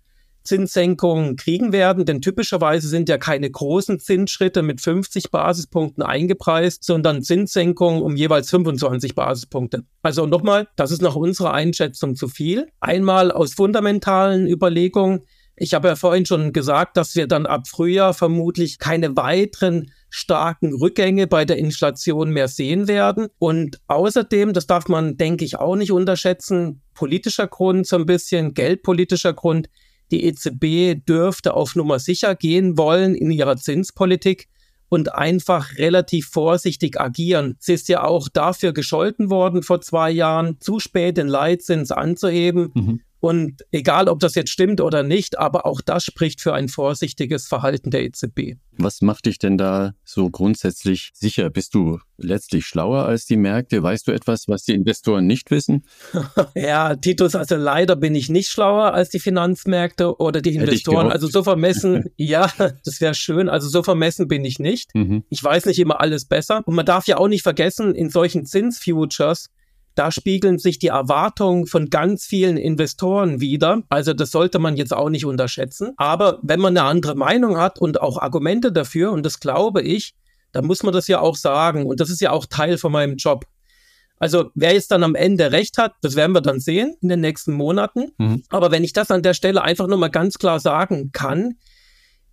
Zinssenkungen 0.45 1.37
kriegen 1.37 1.73
werden, 1.73 2.05
denn 2.05 2.21
typischerweise 2.21 2.89
sind 2.89 3.09
ja 3.09 3.19
keine 3.19 3.51
großen 3.51 3.99
Zinsschritte 3.99 4.63
mit 4.63 4.81
50 4.81 5.31
Basispunkten 5.31 6.03
eingepreist, 6.03 6.85
sondern 6.85 7.23
Zinssenkungen 7.23 8.03
um 8.03 8.15
jeweils 8.15 8.51
25 8.51 9.15
Basispunkte. 9.15 9.85
Also 10.03 10.27
nochmal, 10.27 10.69
das 10.77 10.91
ist 10.91 11.03
nach 11.03 11.17
unserer 11.17 11.55
Einschätzung 11.55 12.15
zu 12.15 12.29
viel. 12.29 12.69
Einmal 12.81 13.33
aus 13.33 13.55
fundamentalen 13.55 14.47
Überlegungen. 14.47 15.23
Ich 15.57 15.73
habe 15.73 15.89
ja 15.89 15.97
vorhin 15.97 16.27
schon 16.27 16.53
gesagt, 16.53 16.97
dass 16.97 17.15
wir 17.15 17.29
dann 17.29 17.47
ab 17.47 17.69
Frühjahr 17.69 18.13
vermutlich 18.13 18.79
keine 18.79 19.17
weiteren 19.17 19.93
starken 20.11 20.75
Rückgänge 20.75 21.27
bei 21.27 21.45
der 21.45 21.59
Inflation 21.59 22.31
mehr 22.31 22.49
sehen 22.49 22.87
werden. 22.87 23.29
Und 23.39 23.81
außerdem, 23.87 24.53
das 24.53 24.67
darf 24.67 24.89
man, 24.89 25.17
denke 25.17 25.45
ich, 25.45 25.59
auch 25.59 25.77
nicht 25.77 25.93
unterschätzen, 25.93 26.83
politischer 26.95 27.47
Grund 27.47 27.87
so 27.87 27.97
ein 27.97 28.07
bisschen, 28.07 28.55
geldpolitischer 28.55 29.33
Grund, 29.33 29.69
die 30.11 30.25
EZB 30.25 31.05
dürfte 31.07 31.55
auf 31.55 31.75
Nummer 31.77 31.99
sicher 31.99 32.35
gehen 32.35 32.77
wollen 32.77 33.15
in 33.15 33.31
ihrer 33.31 33.57
Zinspolitik 33.57 34.49
und 34.89 35.15
einfach 35.15 35.77
relativ 35.79 36.29
vorsichtig 36.29 37.01
agieren. 37.01 37.57
Sie 37.59 37.75
ist 37.75 37.89
ja 37.89 38.05
auch 38.05 38.29
dafür 38.29 38.73
gescholten 38.73 39.31
worden 39.31 39.63
vor 39.63 39.81
zwei 39.81 40.11
Jahren, 40.11 40.61
zu 40.61 40.79
spät 40.79 41.17
den 41.17 41.27
Leitzins 41.27 41.91
anzuheben. 41.91 42.71
Mhm. 42.75 43.01
Und 43.25 43.63
egal, 43.73 44.09
ob 44.09 44.21
das 44.21 44.35
jetzt 44.35 44.51
stimmt 44.51 44.83
oder 44.83 45.03
nicht, 45.03 45.39
aber 45.39 45.65
auch 45.65 45.81
das 45.81 46.05
spricht 46.05 46.43
für 46.43 46.53
ein 46.53 46.69
vorsichtiges 46.69 47.49
Verhalten 47.49 47.91
der 47.91 48.05
EZB. 48.05 48.59
Was 48.77 49.01
macht 49.01 49.25
dich 49.25 49.39
denn 49.39 49.57
da 49.57 49.95
so 50.05 50.29
grundsätzlich 50.29 51.11
sicher? 51.15 51.49
Bist 51.49 51.75
du 51.75 52.01
letztlich 52.19 52.67
schlauer 52.67 53.07
als 53.07 53.25
die 53.25 53.39
Märkte? 53.39 53.83
Weißt 53.83 54.07
du 54.07 54.13
etwas, 54.13 54.47
was 54.47 54.65
die 54.65 54.75
Investoren 54.75 55.27
nicht 55.27 55.51
wissen? 55.51 55.85
ja, 56.55 56.97
Titus, 56.97 57.35
also 57.35 57.57
leider 57.57 57.97
bin 57.97 58.15
ich 58.15 58.29
nicht 58.29 58.51
schlauer 58.51 58.93
als 58.93 59.09
die 59.09 59.21
Finanzmärkte 59.21 60.19
oder 60.19 60.43
die 60.43 60.57
Investoren. 60.57 61.11
Also 61.11 61.27
so 61.27 61.43
vermessen, 61.43 62.11
ja, 62.19 62.53
das 62.59 63.01
wäre 63.01 63.15
schön. 63.15 63.49
Also 63.49 63.71
so 63.71 63.83
vermessen 63.83 64.29
bin 64.29 64.45
ich 64.45 64.59
nicht. 64.59 64.95
Mhm. 64.95 65.25
Ich 65.31 65.43
weiß 65.43 65.65
nicht 65.65 65.79
immer 65.79 66.03
alles 66.03 66.27
besser. 66.27 66.61
Und 66.67 66.75
man 66.75 66.85
darf 66.85 67.07
ja 67.07 67.17
auch 67.17 67.29
nicht 67.29 67.43
vergessen, 67.43 67.95
in 67.95 68.11
solchen 68.11 68.45
Zinsfutures 68.45 69.49
da 69.95 70.11
spiegeln 70.11 70.59
sich 70.59 70.79
die 70.79 70.89
Erwartungen 70.89 71.67
von 71.67 71.89
ganz 71.89 72.25
vielen 72.25 72.57
Investoren 72.57 73.41
wieder. 73.41 73.83
Also 73.89 74.13
das 74.13 74.31
sollte 74.31 74.59
man 74.59 74.77
jetzt 74.77 74.93
auch 74.93 75.09
nicht 75.09 75.25
unterschätzen. 75.25 75.93
Aber 75.97 76.41
wenn 76.43 76.61
man 76.61 76.77
eine 76.77 76.87
andere 76.87 77.15
Meinung 77.15 77.57
hat 77.59 77.79
und 77.79 78.01
auch 78.01 78.19
Argumente 78.19 78.73
dafür, 78.73 79.13
und 79.13 79.25
das 79.25 79.41
glaube 79.41 79.83
ich, 79.83 80.15
dann 80.53 80.67
muss 80.67 80.83
man 80.83 80.93
das 80.93 81.09
ja 81.09 81.21
auch 81.21 81.37
sagen. 81.37 81.87
Und 81.87 82.01
das 82.01 82.11
ist 82.11 82.21
ja 82.21 82.31
auch 82.31 82.47
Teil 82.47 82.79
von 82.79 82.93
meinem 82.93 83.17
Job. 83.17 83.45
Also 84.19 84.51
wer 84.55 84.73
jetzt 84.73 84.91
dann 84.91 85.03
am 85.03 85.15
Ende 85.15 85.53
recht 85.53 85.79
hat, 85.79 85.95
das 86.01 86.17
werden 86.17 86.33
wir 86.33 86.41
dann 86.41 86.61
sehen 86.61 86.97
in 87.01 87.09
den 87.09 87.21
nächsten 87.21 87.53
Monaten. 87.53 88.13
Mhm. 88.19 88.43
Aber 88.49 88.71
wenn 88.71 88.85
ich 88.85 88.93
das 88.93 89.11
an 89.11 89.23
der 89.23 89.35
Stelle 89.35 89.63
einfach 89.63 89.87
nur 89.87 89.99
mal 89.99 90.09
ganz 90.09 90.39
klar 90.39 90.61
sagen 90.61 91.11
kann, 91.13 91.57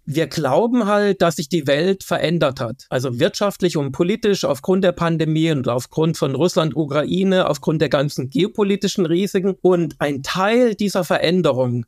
wir 0.06 0.28
glauben 0.28 0.88
halt, 0.88 1.22
dass 1.22 1.36
sich 1.36 1.50
die 1.50 1.68
Welt 1.68 2.04
verändert 2.04 2.60
hat. 2.60 2.86
Also 2.90 3.20
wirtschaftlich 3.20 3.78
und 3.78 3.92
politisch 3.92 4.46
aufgrund 4.46 4.84
der 4.84 4.92
Pandemie 4.92 5.52
und 5.52 5.68
aufgrund 5.68 6.18
von 6.18 6.36
Russland, 6.36 6.76
Ukraine, 6.76 7.48
aufgrund 7.48 7.82
der 7.82 7.90
ganzen 7.90 8.30
geopolitischen 8.30 9.06
Risiken. 9.06 9.56
Und 9.62 9.96
ein 10.00 10.24
Teil 10.24 10.76
dieser 10.76 11.04
Veränderung 11.04 11.86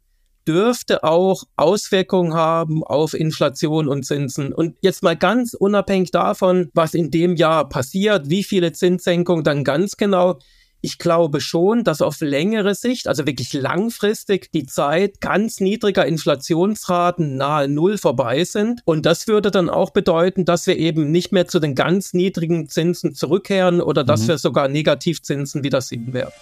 dürfte 0.47 1.03
auch 1.03 1.43
Auswirkungen 1.55 2.33
haben 2.33 2.83
auf 2.83 3.13
Inflation 3.13 3.87
und 3.87 4.03
Zinsen. 4.05 4.53
Und 4.53 4.75
jetzt 4.81 5.03
mal 5.03 5.15
ganz 5.15 5.53
unabhängig 5.53 6.11
davon, 6.11 6.69
was 6.73 6.93
in 6.93 7.11
dem 7.11 7.35
Jahr 7.35 7.67
passiert, 7.67 8.29
wie 8.29 8.43
viele 8.43 8.73
Zinssenkungen 8.73 9.43
dann 9.43 9.63
ganz 9.63 9.97
genau 9.97 10.39
ich 10.85 10.97
glaube 10.97 11.39
schon, 11.39 11.85
dass 11.85 12.01
auf 12.01 12.19
längere 12.19 12.75
Sicht, 12.75 13.07
also 13.07 13.25
wirklich 13.25 13.53
langfristig, 13.53 14.51
die 14.51 14.65
Zeit 14.65 15.21
ganz 15.21 15.61
niedriger 15.61 16.05
Inflationsraten 16.05 17.37
nahe 17.37 17.69
Null 17.69 17.97
vorbei 17.97 18.43
sind. 18.43 18.81
Und 18.83 19.05
das 19.05 19.29
würde 19.29 19.49
dann 19.49 19.69
auch 19.69 19.91
bedeuten, 19.91 20.43
dass 20.43 20.67
wir 20.67 20.77
eben 20.77 21.09
nicht 21.09 21.31
mehr 21.31 21.47
zu 21.47 21.61
den 21.61 21.73
ganz 21.73 22.13
niedrigen 22.13 22.67
Zinsen 22.67 23.15
zurückkehren 23.15 23.79
oder 23.79 24.03
dass 24.03 24.23
mhm. 24.23 24.27
wir 24.27 24.37
sogar 24.39 24.67
Negativzinsen 24.67 25.63
wieder 25.63 25.79
sehen 25.79 26.11
werden. 26.11 26.33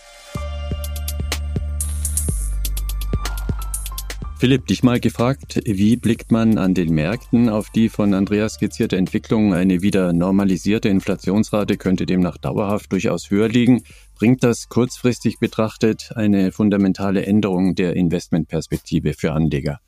Philipp, 4.42 4.66
dich 4.66 4.82
mal 4.82 5.00
gefragt, 5.00 5.62
wie 5.66 5.98
blickt 5.98 6.32
man 6.32 6.58
an 6.58 6.74
den 6.74 6.96
Märkten 6.96 7.48
auf 7.48 7.70
die 7.70 7.90
von 7.90 8.16
Andreas 8.16 8.56
skizzierte 8.56 8.98
Entwicklung? 8.98 9.54
Eine 9.54 9.84
wieder 9.84 10.14
normalisierte 10.14 10.90
Inflationsrate 10.90 11.78
könnte 11.78 12.08
demnach 12.08 12.38
dauerhaft 12.38 12.92
durchaus 12.92 13.30
höher 13.30 13.50
liegen. 13.50 13.84
Bringt 14.22 14.44
das 14.44 14.70
kurzfristig 14.70 15.40
betrachtet 15.40 16.12
eine 16.14 16.52
fundamentale 16.52 17.26
Änderung 17.26 17.74
der 17.74 17.96
Investmentperspektive 17.96 19.16
für 19.16 19.32
Anleger? 19.32 19.80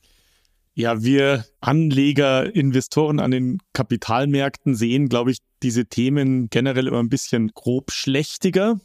Ja, 0.73 1.03
wir 1.03 1.45
Anleger, 1.61 2.55
Investoren 2.55 3.19
an 3.19 3.29
den 3.29 3.59
Kapitalmärkten 3.73 4.73
sehen, 4.73 5.07
glaube 5.07 5.29
ich, 5.29 5.37
diese 5.61 5.85
Themen 5.85 6.49
generell 6.49 6.87
immer 6.87 6.97
ein 6.97 7.09
bisschen 7.09 7.49
grob 7.49 7.91
schlechtiger, 7.91 8.79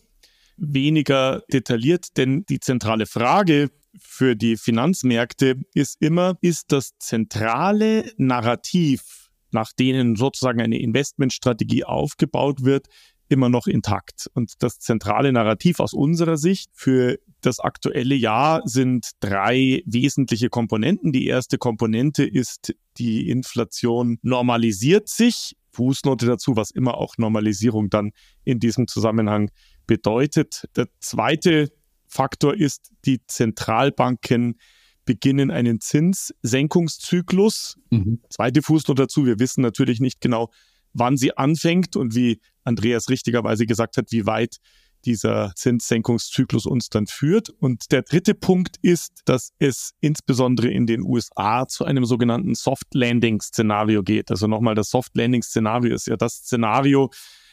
weniger 0.58 1.42
detailliert, 1.50 2.18
denn 2.18 2.44
die 2.50 2.60
zentrale 2.60 3.06
Frage, 3.06 3.70
für 3.98 4.36
die 4.36 4.58
Finanzmärkte 4.58 5.62
ist 5.72 5.96
immer, 6.00 6.36
ist 6.42 6.72
das 6.72 6.90
zentrale 6.98 8.12
Narrativ, 8.18 9.30
nach 9.50 9.72
denen 9.72 10.14
sozusagen 10.14 10.60
eine 10.60 10.78
Investmentstrategie 10.78 11.84
aufgebaut 11.84 12.64
wird, 12.64 12.88
immer 13.28 13.48
noch 13.48 13.66
intakt. 13.66 14.28
Und 14.34 14.62
das 14.62 14.78
zentrale 14.78 15.32
Narrativ 15.32 15.80
aus 15.80 15.92
unserer 15.92 16.36
Sicht 16.36 16.70
für 16.72 17.18
das 17.40 17.60
aktuelle 17.60 18.14
Jahr 18.14 18.62
sind 18.64 19.10
drei 19.20 19.82
wesentliche 19.86 20.48
Komponenten. 20.48 21.12
Die 21.12 21.26
erste 21.26 21.58
Komponente 21.58 22.24
ist, 22.24 22.74
die 22.96 23.28
Inflation 23.28 24.18
normalisiert 24.22 25.08
sich. 25.08 25.54
Fußnote 25.70 26.26
dazu, 26.26 26.56
was 26.56 26.70
immer 26.70 26.98
auch 26.98 27.18
Normalisierung 27.18 27.90
dann 27.90 28.10
in 28.44 28.58
diesem 28.58 28.88
Zusammenhang 28.88 29.50
bedeutet. 29.86 30.64
Der 30.76 30.88
zweite 30.98 31.70
Faktor 32.08 32.54
ist, 32.54 32.90
die 33.04 33.20
Zentralbanken 33.26 34.58
beginnen 35.04 35.50
einen 35.50 35.80
Zinssenkungszyklus. 35.80 37.78
Mhm. 37.90 38.20
Zweite 38.28 38.62
Fußnote 38.62 39.02
dazu, 39.02 39.24
wir 39.24 39.38
wissen 39.38 39.62
natürlich 39.62 40.00
nicht 40.00 40.20
genau, 40.20 40.50
wann 40.98 41.16
sie 41.16 41.36
anfängt 41.36 41.96
und 41.96 42.14
wie 42.14 42.40
Andreas 42.64 43.08
richtigerweise 43.08 43.66
gesagt 43.66 43.96
hat, 43.96 44.10
wie 44.10 44.26
weit 44.26 44.58
dieser 45.04 45.52
Zinssenkungszyklus 45.54 46.66
uns 46.66 46.88
dann 46.88 47.06
führt. 47.06 47.50
Und 47.50 47.92
der 47.92 48.02
dritte 48.02 48.34
Punkt 48.34 48.76
ist, 48.82 49.22
dass 49.24 49.52
es 49.58 49.92
insbesondere 50.00 50.68
in 50.68 50.86
den 50.86 51.02
USA 51.02 51.66
zu 51.66 51.84
einem 51.84 52.04
sogenannten 52.04 52.54
Soft 52.54 52.94
Landing 52.94 53.40
Szenario 53.40 54.02
geht. 54.02 54.30
Also 54.30 54.46
nochmal, 54.46 54.74
das 54.74 54.90
Soft 54.90 55.16
Landing 55.16 55.42
Szenario 55.42 55.94
ist 55.94 56.06
ja 56.06 56.16
das 56.16 56.34
Szenario, 56.34 57.10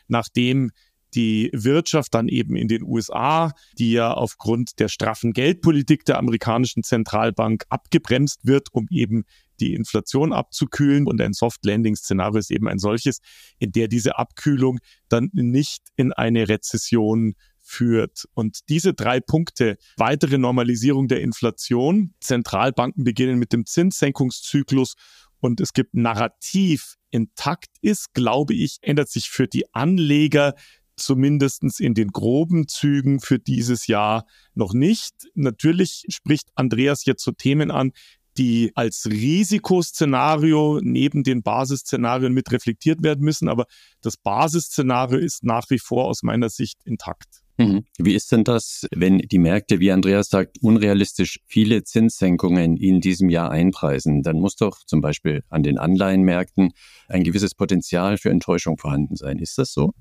nachdem 0.07 0.71
die 1.13 1.49
Wirtschaft 1.53 2.13
dann 2.13 2.27
eben 2.27 2.55
in 2.57 2.67
den 2.67 2.83
USA, 2.83 3.53
die 3.77 3.93
ja 3.93 4.13
aufgrund 4.13 4.79
der 4.79 4.89
straffen 4.89 5.31
Geldpolitik 5.31 6.03
der 6.05 6.17
amerikanischen 6.17 6.83
Zentralbank 6.83 7.63
abgebremst 7.69 8.45
wird, 8.45 8.67
um 8.73 8.87
eben 8.91 9.23
die 9.59 9.73
Inflation 9.73 10.33
abzukühlen. 10.33 11.07
Und 11.07 11.21
ein 11.21 11.33
Soft 11.33 11.65
Landing 11.65 11.95
Szenario 11.95 12.39
ist 12.39 12.51
eben 12.51 12.67
ein 12.67 12.79
solches, 12.79 13.19
in 13.59 13.71
der 13.71 13.87
diese 13.87 14.17
Abkühlung 14.17 14.79
dann 15.09 15.29
nicht 15.33 15.83
in 15.95 16.13
eine 16.13 16.47
Rezession 16.47 17.35
führt. 17.59 18.25
Und 18.33 18.69
diese 18.69 18.93
drei 18.93 19.19
Punkte, 19.19 19.77
weitere 19.97 20.37
Normalisierung 20.37 21.07
der 21.07 21.21
Inflation, 21.21 22.13
Zentralbanken 22.19 23.03
beginnen 23.03 23.39
mit 23.39 23.53
dem 23.53 23.65
Zinssenkungszyklus 23.65 24.93
und 25.39 25.59
es 25.61 25.73
gibt 25.73 25.93
Narrativ 25.93 26.95
intakt 27.11 27.69
ist, 27.81 28.13
glaube 28.13 28.53
ich, 28.53 28.77
ändert 28.81 29.09
sich 29.09 29.29
für 29.29 29.47
die 29.47 29.73
Anleger 29.73 30.55
zumindestens 30.95 31.79
in 31.79 31.93
den 31.93 32.09
groben 32.09 32.67
Zügen 32.67 33.19
für 33.19 33.39
dieses 33.39 33.87
Jahr 33.87 34.25
noch 34.53 34.73
nicht. 34.73 35.13
Natürlich 35.33 36.05
spricht 36.09 36.49
Andreas 36.55 37.05
jetzt 37.05 37.23
so 37.23 37.31
Themen 37.31 37.69
an, 37.69 37.91
die 38.37 38.71
als 38.75 39.07
Risikoszenario 39.09 40.79
neben 40.81 41.23
den 41.23 41.43
Basisszenarien 41.43 42.33
mit 42.33 42.51
reflektiert 42.51 43.03
werden 43.03 43.23
müssen. 43.23 43.47
Aber 43.47 43.65
das 44.01 44.17
Basisszenario 44.17 45.17
ist 45.17 45.43
nach 45.43 45.69
wie 45.69 45.79
vor 45.79 46.05
aus 46.05 46.23
meiner 46.23 46.49
Sicht 46.49 46.79
intakt. 46.85 47.45
Mhm. 47.57 47.85
Wie 47.97 48.13
ist 48.13 48.31
denn 48.31 48.43
das, 48.43 48.85
wenn 48.93 49.19
die 49.19 49.39
Märkte, 49.39 49.79
wie 49.79 49.91
Andreas 49.91 50.27
sagt, 50.29 50.57
unrealistisch 50.61 51.39
viele 51.47 51.83
Zinssenkungen 51.83 52.75
in 52.75 52.99
diesem 52.99 53.29
Jahr 53.29 53.49
einpreisen? 53.49 54.23
Dann 54.23 54.39
muss 54.39 54.55
doch 54.55 54.79
zum 54.85 54.99
Beispiel 54.99 55.41
an 55.49 55.63
den 55.63 55.77
Anleihenmärkten 55.77 56.71
ein 57.07 57.23
gewisses 57.23 57.55
Potenzial 57.55 58.17
für 58.17 58.29
Enttäuschung 58.29 58.77
vorhanden 58.77 59.15
sein. 59.15 59.39
Ist 59.39 59.57
das 59.57 59.71
so? 59.71 59.93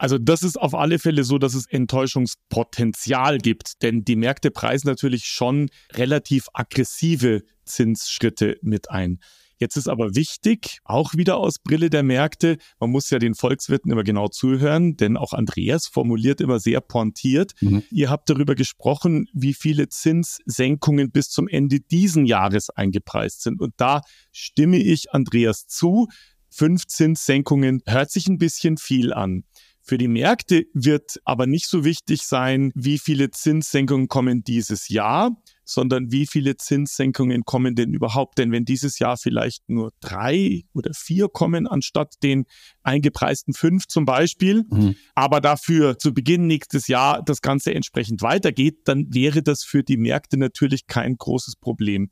Also 0.00 0.16
das 0.16 0.42
ist 0.42 0.58
auf 0.58 0.74
alle 0.74 0.98
Fälle 0.98 1.24
so, 1.24 1.36
dass 1.36 1.52
es 1.52 1.66
Enttäuschungspotenzial 1.66 3.36
gibt, 3.36 3.82
denn 3.82 4.02
die 4.02 4.16
Märkte 4.16 4.50
preisen 4.50 4.88
natürlich 4.88 5.26
schon 5.26 5.68
relativ 5.92 6.46
aggressive 6.54 7.42
Zinsschritte 7.66 8.56
mit 8.62 8.90
ein. 8.90 9.18
Jetzt 9.58 9.76
ist 9.76 9.88
aber 9.88 10.14
wichtig, 10.14 10.78
auch 10.84 11.12
wieder 11.12 11.36
aus 11.36 11.58
Brille 11.58 11.90
der 11.90 12.02
Märkte, 12.02 12.56
man 12.80 12.88
muss 12.88 13.10
ja 13.10 13.18
den 13.18 13.34
Volkswirten 13.34 13.92
immer 13.92 14.02
genau 14.02 14.28
zuhören, 14.28 14.96
denn 14.96 15.18
auch 15.18 15.34
Andreas 15.34 15.86
formuliert 15.86 16.40
immer 16.40 16.60
sehr 16.60 16.80
pointiert. 16.80 17.52
Mhm. 17.60 17.82
Ihr 17.90 18.08
habt 18.08 18.30
darüber 18.30 18.54
gesprochen, 18.54 19.26
wie 19.34 19.52
viele 19.52 19.90
Zinssenkungen 19.90 21.10
bis 21.10 21.28
zum 21.28 21.46
Ende 21.46 21.80
diesen 21.80 22.24
Jahres 22.24 22.70
eingepreist 22.70 23.42
sind. 23.42 23.60
Und 23.60 23.74
da 23.76 24.00
stimme 24.32 24.78
ich 24.78 25.12
Andreas 25.12 25.66
zu. 25.66 26.08
Fünf 26.48 26.86
Zinssenkungen 26.86 27.82
hört 27.86 28.10
sich 28.10 28.28
ein 28.28 28.38
bisschen 28.38 28.78
viel 28.78 29.12
an. 29.12 29.44
Für 29.90 29.98
die 29.98 30.06
Märkte 30.06 30.66
wird 30.72 31.20
aber 31.24 31.48
nicht 31.48 31.66
so 31.66 31.84
wichtig 31.84 32.22
sein, 32.22 32.70
wie 32.76 32.96
viele 32.96 33.32
Zinssenkungen 33.32 34.06
kommen 34.06 34.44
dieses 34.44 34.88
Jahr, 34.88 35.32
sondern 35.64 36.12
wie 36.12 36.28
viele 36.28 36.56
Zinssenkungen 36.56 37.42
kommen 37.42 37.74
denn 37.74 37.92
überhaupt? 37.92 38.38
Denn 38.38 38.52
wenn 38.52 38.64
dieses 38.64 39.00
Jahr 39.00 39.16
vielleicht 39.16 39.68
nur 39.68 39.90
drei 39.98 40.62
oder 40.74 40.92
vier 40.94 41.26
kommen, 41.26 41.66
anstatt 41.66 42.14
den 42.22 42.44
eingepreisten 42.84 43.52
fünf 43.52 43.88
zum 43.88 44.04
Beispiel, 44.04 44.62
mhm. 44.70 44.94
aber 45.16 45.40
dafür 45.40 45.98
zu 45.98 46.14
Beginn 46.14 46.46
nächstes 46.46 46.86
Jahr 46.86 47.24
das 47.24 47.40
Ganze 47.40 47.74
entsprechend 47.74 48.22
weitergeht, 48.22 48.82
dann 48.84 49.12
wäre 49.12 49.42
das 49.42 49.64
für 49.64 49.82
die 49.82 49.96
Märkte 49.96 50.36
natürlich 50.36 50.86
kein 50.86 51.16
großes 51.16 51.56
Problem. 51.56 52.10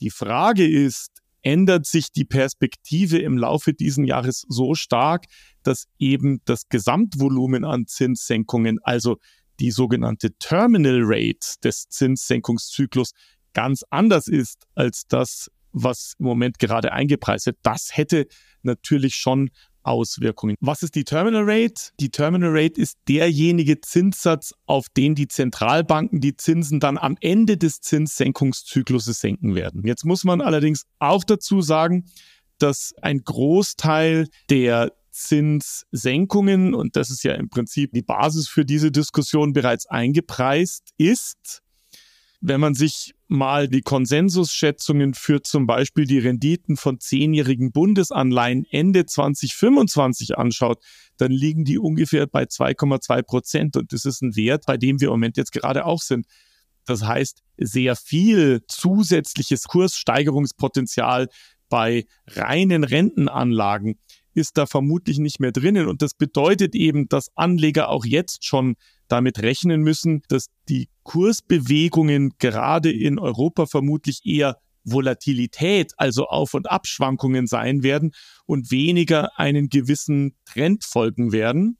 Die 0.00 0.08
Frage 0.08 0.66
ist, 0.66 1.19
ändert 1.42 1.86
sich 1.86 2.12
die 2.12 2.24
Perspektive 2.24 3.18
im 3.18 3.38
Laufe 3.38 3.72
dieses 3.72 4.06
Jahres 4.06 4.44
so 4.48 4.74
stark, 4.74 5.24
dass 5.62 5.86
eben 5.98 6.40
das 6.44 6.68
Gesamtvolumen 6.68 7.64
an 7.64 7.86
Zinssenkungen, 7.86 8.78
also 8.82 9.16
die 9.58 9.70
sogenannte 9.70 10.32
Terminal 10.38 11.00
Rate 11.02 11.58
des 11.62 11.88
Zinssenkungszyklus, 11.88 13.12
ganz 13.52 13.84
anders 13.90 14.26
ist 14.26 14.66
als 14.74 15.06
das, 15.08 15.50
was 15.72 16.14
im 16.18 16.26
Moment 16.26 16.58
gerade 16.58 16.92
eingepreist 16.92 17.46
wird. 17.46 17.58
Das 17.62 17.90
hätte 17.92 18.26
natürlich 18.62 19.14
schon 19.14 19.50
Auswirkungen. 19.82 20.56
Was 20.60 20.82
ist 20.82 20.94
die 20.94 21.04
Terminal 21.04 21.44
Rate? 21.44 21.90
Die 22.00 22.10
Terminal 22.10 22.50
Rate 22.52 22.80
ist 22.80 22.98
derjenige 23.08 23.80
Zinssatz, 23.80 24.52
auf 24.66 24.86
den 24.96 25.14
die 25.14 25.28
Zentralbanken 25.28 26.20
die 26.20 26.36
Zinsen 26.36 26.80
dann 26.80 26.98
am 26.98 27.16
Ende 27.20 27.56
des 27.56 27.80
Zinssenkungszykluses 27.80 29.20
senken 29.20 29.54
werden. 29.54 29.82
Jetzt 29.84 30.04
muss 30.04 30.24
man 30.24 30.40
allerdings 30.40 30.84
auch 30.98 31.24
dazu 31.24 31.62
sagen, 31.62 32.06
dass 32.58 32.94
ein 33.00 33.22
Großteil 33.24 34.28
der 34.50 34.92
Zinssenkungen, 35.10 36.74
und 36.74 36.96
das 36.96 37.10
ist 37.10 37.24
ja 37.24 37.34
im 37.34 37.48
Prinzip 37.48 37.92
die 37.92 38.02
Basis 38.02 38.48
für 38.48 38.64
diese 38.64 38.90
Diskussion, 38.90 39.52
bereits 39.52 39.86
eingepreist 39.86 40.90
ist. 40.96 41.62
Wenn 42.40 42.60
man 42.60 42.74
sich 42.74 43.14
mal 43.28 43.68
die 43.68 43.82
Konsensusschätzungen 43.82 45.14
für 45.14 45.42
zum 45.42 45.66
Beispiel 45.66 46.06
die 46.06 46.18
Renditen 46.18 46.76
von 46.76 46.98
zehnjährigen 46.98 47.70
Bundesanleihen 47.70 48.66
Ende 48.70 49.06
2025 49.06 50.38
anschaut, 50.38 50.82
dann 51.18 51.30
liegen 51.30 51.64
die 51.64 51.78
ungefähr 51.78 52.26
bei 52.26 52.44
2,2 52.44 53.22
Prozent. 53.22 53.76
Und 53.76 53.92
das 53.92 54.04
ist 54.04 54.22
ein 54.22 54.36
Wert, 54.36 54.64
bei 54.66 54.78
dem 54.78 55.00
wir 55.00 55.08
im 55.08 55.12
Moment 55.12 55.36
jetzt 55.36 55.52
gerade 55.52 55.84
auch 55.84 56.00
sind. 56.00 56.26
Das 56.86 57.04
heißt, 57.04 57.42
sehr 57.58 57.94
viel 57.94 58.62
zusätzliches 58.66 59.64
Kurssteigerungspotenzial 59.64 61.28
bei 61.68 62.06
reinen 62.26 62.84
Rentenanlagen 62.84 63.98
ist 64.34 64.56
da 64.58 64.66
vermutlich 64.66 65.18
nicht 65.18 65.40
mehr 65.40 65.52
drinnen. 65.52 65.86
Und 65.86 66.02
das 66.02 66.14
bedeutet 66.14 66.74
eben, 66.74 67.08
dass 67.08 67.30
Anleger 67.36 67.88
auch 67.88 68.04
jetzt 68.04 68.44
schon 68.44 68.76
damit 69.08 69.42
rechnen 69.42 69.82
müssen, 69.82 70.22
dass 70.28 70.46
die 70.68 70.88
Kursbewegungen 71.02 72.34
gerade 72.38 72.92
in 72.92 73.18
Europa 73.18 73.66
vermutlich 73.66 74.20
eher 74.24 74.58
Volatilität, 74.84 75.92
also 75.96 76.26
Auf- 76.26 76.54
und 76.54 76.70
Abschwankungen 76.70 77.46
sein 77.46 77.82
werden 77.82 78.12
und 78.46 78.70
weniger 78.70 79.38
einen 79.38 79.68
gewissen 79.68 80.34
Trend 80.44 80.84
folgen 80.84 81.32
werden. 81.32 81.76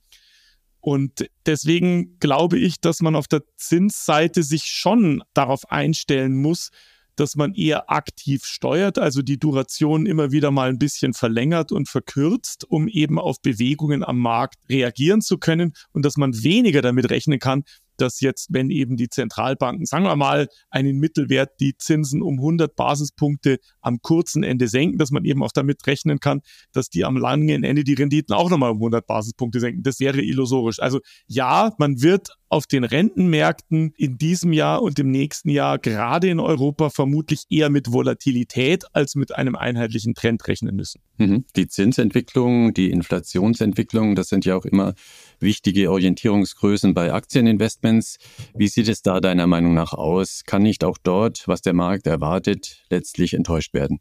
Und 0.80 1.26
deswegen 1.47 2.19
glaube 2.21 2.59
ich, 2.59 2.80
dass 2.80 3.00
man 3.00 3.14
auf 3.14 3.28
der 3.28 3.42
Zinsseite 3.57 4.42
sich 4.42 4.64
schon 4.64 5.23
darauf 5.35 5.71
einstellen 5.71 6.37
muss, 6.37 6.71
dass 7.20 7.36
man 7.36 7.52
eher 7.54 7.90
aktiv 7.90 8.44
steuert, 8.44 8.98
also 8.98 9.20
die 9.20 9.38
Duration 9.38 10.06
immer 10.06 10.32
wieder 10.32 10.50
mal 10.50 10.70
ein 10.70 10.78
bisschen 10.78 11.12
verlängert 11.12 11.70
und 11.70 11.88
verkürzt, 11.88 12.64
um 12.68 12.88
eben 12.88 13.18
auf 13.18 13.42
Bewegungen 13.42 14.02
am 14.02 14.18
Markt 14.18 14.56
reagieren 14.70 15.20
zu 15.20 15.36
können 15.36 15.74
und 15.92 16.04
dass 16.06 16.16
man 16.16 16.42
weniger 16.42 16.80
damit 16.80 17.10
rechnen 17.10 17.38
kann, 17.38 17.64
dass 17.98 18.20
jetzt, 18.20 18.48
wenn 18.50 18.70
eben 18.70 18.96
die 18.96 19.10
Zentralbanken, 19.10 19.84
sagen 19.84 20.04
wir 20.04 20.16
mal, 20.16 20.48
einen 20.70 20.98
Mittelwert 20.98 21.60
die 21.60 21.76
Zinsen 21.76 22.22
um 22.22 22.38
100 22.38 22.74
Basispunkte 22.74 23.58
am 23.82 23.98
kurzen 24.00 24.42
Ende 24.42 24.68
senken, 24.68 24.96
dass 24.96 25.10
man 25.10 25.26
eben 25.26 25.42
auch 25.42 25.52
damit 25.52 25.86
rechnen 25.86 26.20
kann, 26.20 26.40
dass 26.72 26.88
die 26.88 27.04
am 27.04 27.18
langen 27.18 27.62
Ende 27.62 27.84
die 27.84 27.94
Renditen 27.94 28.34
auch 28.34 28.48
nochmal 28.48 28.70
um 28.70 28.78
100 28.78 29.06
Basispunkte 29.06 29.60
senken. 29.60 29.82
Das 29.82 30.00
wäre 30.00 30.22
illusorisch. 30.22 30.80
Also 30.80 31.00
ja, 31.26 31.74
man 31.78 32.00
wird 32.00 32.30
auf 32.50 32.66
den 32.66 32.83
Rentenmärkten 32.83 33.95
in 33.97 34.19
diesem 34.19 34.52
Jahr 34.52 34.83
und 34.83 34.99
im 34.99 35.11
nächsten 35.12 35.49
Jahr 35.50 35.78
gerade 35.78 36.28
in 36.28 36.40
Europa 36.40 36.90
vermutlich 36.90 37.45
eher 37.49 37.71
mit 37.71 37.92
Volatilität 37.92 38.85
als 38.92 39.14
mit 39.14 39.35
einem 39.35 39.54
einheitlichen 39.54 40.14
Trend 40.14 40.47
rechnen 40.49 40.75
müssen. 40.75 41.00
Mhm. 41.19 41.45
Die 41.54 41.69
Zinsentwicklung, 41.69 42.75
die 42.75 42.90
Inflationsentwicklung, 42.90 44.16
das 44.16 44.28
sind 44.28 44.45
ja 44.45 44.57
auch 44.57 44.64
immer 44.64 44.95
wichtige 45.38 45.92
Orientierungsgrößen 45.92 46.92
bei 46.92 47.12
Aktieninvestments. 47.12 48.19
Wie 48.57 48.69
sieht 48.69 48.88
es 48.88 49.02
da 49.02 49.21
deiner 49.21 49.47
Meinung 49.47 49.75
nach 49.75 49.92
aus? 49.92 50.42
Kann 50.45 50.62
nicht 50.62 50.83
auch 50.83 50.99
dort, 51.00 51.47
was 51.47 51.62
der 51.62 51.73
Markt 51.73 52.09
erwartet, 52.09 52.85
letztlich 52.90 53.35
enttäuscht 53.35 53.75
werden? 53.75 54.00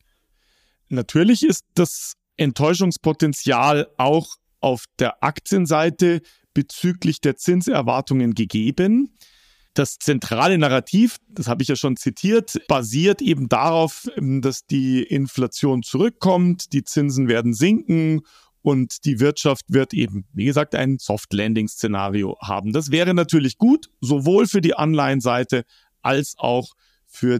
Natürlich 0.88 1.46
ist 1.46 1.66
das 1.76 2.14
Enttäuschungspotenzial 2.36 3.90
auch 3.98 4.38
auf 4.60 4.86
der 4.98 5.24
Aktienseite 5.24 6.22
bezüglich 6.54 7.22
der 7.22 7.36
Zinserwartungen 7.36 8.34
gegeben. 8.34 9.16
Das 9.74 9.98
zentrale 9.98 10.58
Narrativ, 10.58 11.18
das 11.30 11.48
habe 11.48 11.62
ich 11.62 11.70
ja 11.70 11.76
schon 11.76 11.96
zitiert, 11.96 12.60
basiert 12.68 13.22
eben 13.22 13.48
darauf, 13.50 14.08
dass 14.18 14.66
die 14.66 15.04
Inflation 15.04 15.84
zurückkommt, 15.84 16.74
die 16.74 16.84
Zinsen 16.84 17.28
werden 17.28 17.54
sinken 17.54 18.22
und 18.62 19.06
die 19.06 19.20
Wirtschaft 19.20 19.66
wird 19.70 19.94
eben, 19.94 20.26
wie 20.34 20.46
gesagt, 20.46 20.76
ein 20.76 20.98
Soft-Landing-Szenario 21.00 22.38
haben. 22.42 22.74
Das 22.74 22.92
wäre 22.92 23.14
natürlich 23.14 23.58
gut, 23.58 23.90
sowohl 24.02 24.48
für 24.48 24.62
die 24.62 24.74
Anleihenseite 24.74 25.64
als 26.02 26.34
auch 26.38 26.68
für 26.68 26.89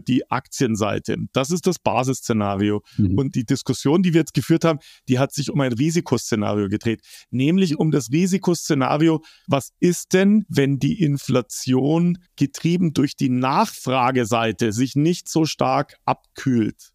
die 0.00 0.30
Aktienseite. 0.30 1.16
Das 1.32 1.50
ist 1.50 1.66
das 1.66 1.78
Basisszenario. 1.78 2.82
Mhm. 2.96 3.18
Und 3.18 3.34
die 3.34 3.44
Diskussion, 3.44 4.02
die 4.02 4.12
wir 4.12 4.20
jetzt 4.20 4.34
geführt 4.34 4.64
haben, 4.64 4.80
die 5.08 5.18
hat 5.18 5.32
sich 5.32 5.50
um 5.50 5.60
ein 5.60 5.72
Risikoszenario 5.72 6.68
gedreht, 6.68 7.02
nämlich 7.30 7.78
um 7.78 7.90
das 7.90 8.10
Risikoszenario, 8.10 9.22
was 9.46 9.70
ist 9.80 10.12
denn, 10.12 10.44
wenn 10.48 10.78
die 10.78 11.00
Inflation 11.00 12.18
getrieben 12.36 12.92
durch 12.92 13.16
die 13.16 13.30
Nachfrageseite 13.30 14.72
sich 14.72 14.96
nicht 14.96 15.28
so 15.28 15.44
stark 15.44 15.96
abkühlt? 16.04 16.92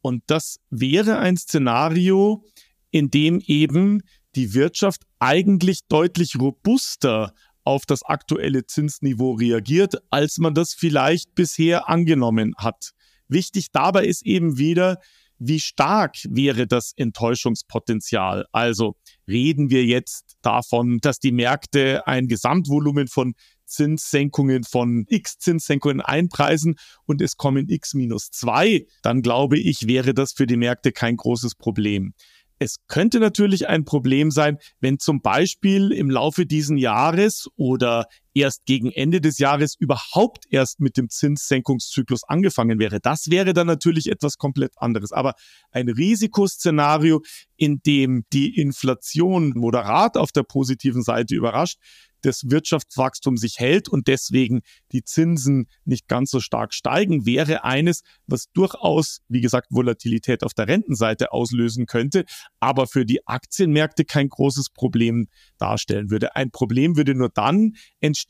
Und 0.00 0.22
das 0.26 0.58
wäre 0.68 1.18
ein 1.18 1.36
Szenario, 1.36 2.44
in 2.90 3.10
dem 3.10 3.40
eben 3.46 4.02
die 4.34 4.52
Wirtschaft 4.52 5.02
eigentlich 5.18 5.80
deutlich 5.88 6.38
robuster 6.38 7.32
auf 7.64 7.86
das 7.86 8.02
aktuelle 8.02 8.66
Zinsniveau 8.66 9.32
reagiert, 9.32 9.96
als 10.10 10.38
man 10.38 10.54
das 10.54 10.74
vielleicht 10.74 11.34
bisher 11.34 11.88
angenommen 11.88 12.54
hat. 12.58 12.92
Wichtig 13.28 13.72
dabei 13.72 14.04
ist 14.04 14.24
eben 14.24 14.58
wieder, 14.58 14.98
wie 15.38 15.60
stark 15.60 16.16
wäre 16.28 16.66
das 16.66 16.92
Enttäuschungspotenzial? 16.96 18.46
Also 18.52 18.96
reden 19.26 19.68
wir 19.70 19.84
jetzt 19.84 20.36
davon, 20.42 20.98
dass 21.00 21.18
die 21.18 21.32
Märkte 21.32 22.06
ein 22.06 22.28
Gesamtvolumen 22.28 23.08
von 23.08 23.34
Zinssenkungen 23.66 24.62
von 24.64 25.06
x 25.08 25.38
Zinssenkungen 25.38 26.00
einpreisen 26.00 26.76
und 27.06 27.20
es 27.20 27.36
kommen 27.36 27.68
x 27.68 27.94
minus 27.94 28.30
zwei, 28.30 28.86
dann 29.02 29.22
glaube 29.22 29.58
ich, 29.58 29.86
wäre 29.86 30.14
das 30.14 30.32
für 30.32 30.46
die 30.46 30.56
Märkte 30.56 30.92
kein 30.92 31.16
großes 31.16 31.54
Problem. 31.54 32.14
Es 32.58 32.76
könnte 32.86 33.20
natürlich 33.20 33.68
ein 33.68 33.84
Problem 33.84 34.30
sein, 34.30 34.58
wenn 34.80 34.98
zum 34.98 35.20
Beispiel 35.20 35.92
im 35.92 36.10
Laufe 36.10 36.46
diesen 36.46 36.76
Jahres 36.76 37.48
oder 37.56 38.06
erst 38.34 38.66
gegen 38.66 38.90
Ende 38.90 39.20
des 39.20 39.38
Jahres 39.38 39.76
überhaupt 39.78 40.44
erst 40.50 40.80
mit 40.80 40.96
dem 40.96 41.08
Zinssenkungszyklus 41.08 42.24
angefangen 42.24 42.78
wäre. 42.78 43.00
Das 43.00 43.30
wäre 43.30 43.54
dann 43.54 43.66
natürlich 43.66 44.10
etwas 44.10 44.36
komplett 44.36 44.72
anderes. 44.76 45.12
Aber 45.12 45.34
ein 45.70 45.88
Risikoszenario, 45.88 47.22
in 47.56 47.80
dem 47.86 48.24
die 48.32 48.60
Inflation 48.60 49.52
moderat 49.54 50.16
auf 50.16 50.32
der 50.32 50.42
positiven 50.42 51.02
Seite 51.02 51.34
überrascht, 51.34 51.78
das 52.24 52.50
Wirtschaftswachstum 52.50 53.36
sich 53.36 53.58
hält 53.58 53.88
und 53.88 54.08
deswegen 54.08 54.62
die 54.92 55.04
Zinsen 55.04 55.66
nicht 55.84 56.08
ganz 56.08 56.30
so 56.30 56.40
stark 56.40 56.72
steigen, 56.72 57.26
wäre 57.26 57.64
eines, 57.64 58.02
was 58.26 58.46
durchaus, 58.52 59.20
wie 59.28 59.40
gesagt, 59.40 59.68
Volatilität 59.70 60.42
auf 60.42 60.54
der 60.54 60.68
Rentenseite 60.68 61.32
auslösen 61.32 61.86
könnte, 61.86 62.24
aber 62.60 62.86
für 62.86 63.04
die 63.04 63.26
Aktienmärkte 63.26 64.04
kein 64.04 64.28
großes 64.28 64.70
Problem 64.70 65.28
darstellen 65.58 66.10
würde. 66.10 66.34
Ein 66.34 66.50
Problem 66.50 66.96
würde 66.96 67.14
nur 67.14 67.28
dann 67.28 67.72
entstehen, 68.00 68.23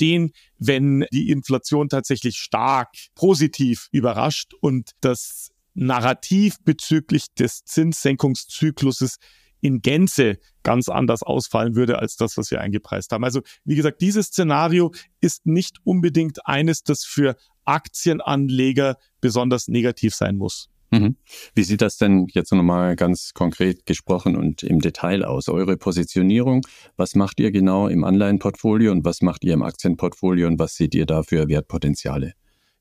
wenn 0.58 1.06
die 1.12 1.30
Inflation 1.30 1.88
tatsächlich 1.88 2.36
stark 2.36 2.90
positiv 3.14 3.88
überrascht 3.92 4.52
und 4.60 4.90
das 5.00 5.50
Narrativ 5.74 6.56
bezüglich 6.64 7.34
des 7.34 7.64
Zinssenkungszykluses 7.64 9.16
in 9.60 9.80
Gänze 9.80 10.38
ganz 10.62 10.88
anders 10.88 11.22
ausfallen 11.22 11.74
würde 11.74 11.98
als 11.98 12.16
das, 12.16 12.36
was 12.36 12.50
wir 12.50 12.60
eingepreist 12.60 13.10
haben. 13.12 13.24
Also 13.24 13.40
wie 13.64 13.74
gesagt, 13.74 14.00
dieses 14.02 14.26
Szenario 14.26 14.92
ist 15.20 15.46
nicht 15.46 15.78
unbedingt 15.84 16.46
eines, 16.46 16.82
das 16.82 17.04
für 17.04 17.36
Aktienanleger 17.64 18.98
besonders 19.20 19.68
negativ 19.68 20.14
sein 20.14 20.36
muss. 20.36 20.68
Mhm. 20.94 21.16
Wie 21.54 21.64
sieht 21.64 21.82
das 21.82 21.96
denn 21.96 22.26
jetzt 22.32 22.52
nochmal 22.52 22.96
ganz 22.96 23.32
konkret 23.34 23.86
gesprochen 23.86 24.36
und 24.36 24.62
im 24.62 24.80
Detail 24.80 25.24
aus? 25.24 25.48
Eure 25.48 25.76
Positionierung, 25.76 26.66
was 26.96 27.14
macht 27.14 27.40
ihr 27.40 27.50
genau 27.50 27.88
im 27.88 28.04
Anleihenportfolio 28.04 28.92
und 28.92 29.04
was 29.04 29.22
macht 29.22 29.44
ihr 29.44 29.54
im 29.54 29.62
Aktienportfolio 29.62 30.46
und 30.46 30.58
was 30.58 30.74
seht 30.74 30.94
ihr 30.94 31.06
da 31.06 31.22
für 31.22 31.48
Wertpotenziale? 31.48 32.34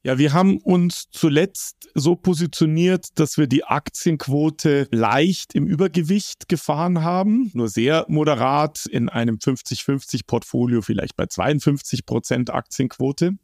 Ja, 0.05 0.17
wir 0.17 0.33
haben 0.33 0.57
uns 0.57 1.05
zuletzt 1.11 1.89
so 1.95 2.17
positioniert, 2.17 3.07
dass 3.15 3.37
wir 3.37 3.47
die 3.47 3.63
Aktienquote 3.63 4.89
leicht 4.91 5.55
im 5.55 5.65
Übergewicht 5.65 6.49
gefahren 6.49 7.03
haben, 7.03 7.51
nur 7.53 7.69
sehr 7.69 8.05
moderat 8.09 8.85
in 8.91 9.07
einem 9.07 9.37
50-50 9.37 10.27
Portfolio, 10.27 10.81
vielleicht 10.81 11.15
bei 11.15 11.27
52 11.27 12.05
Prozent 12.05 12.49
Aktienquote. 12.49 13.37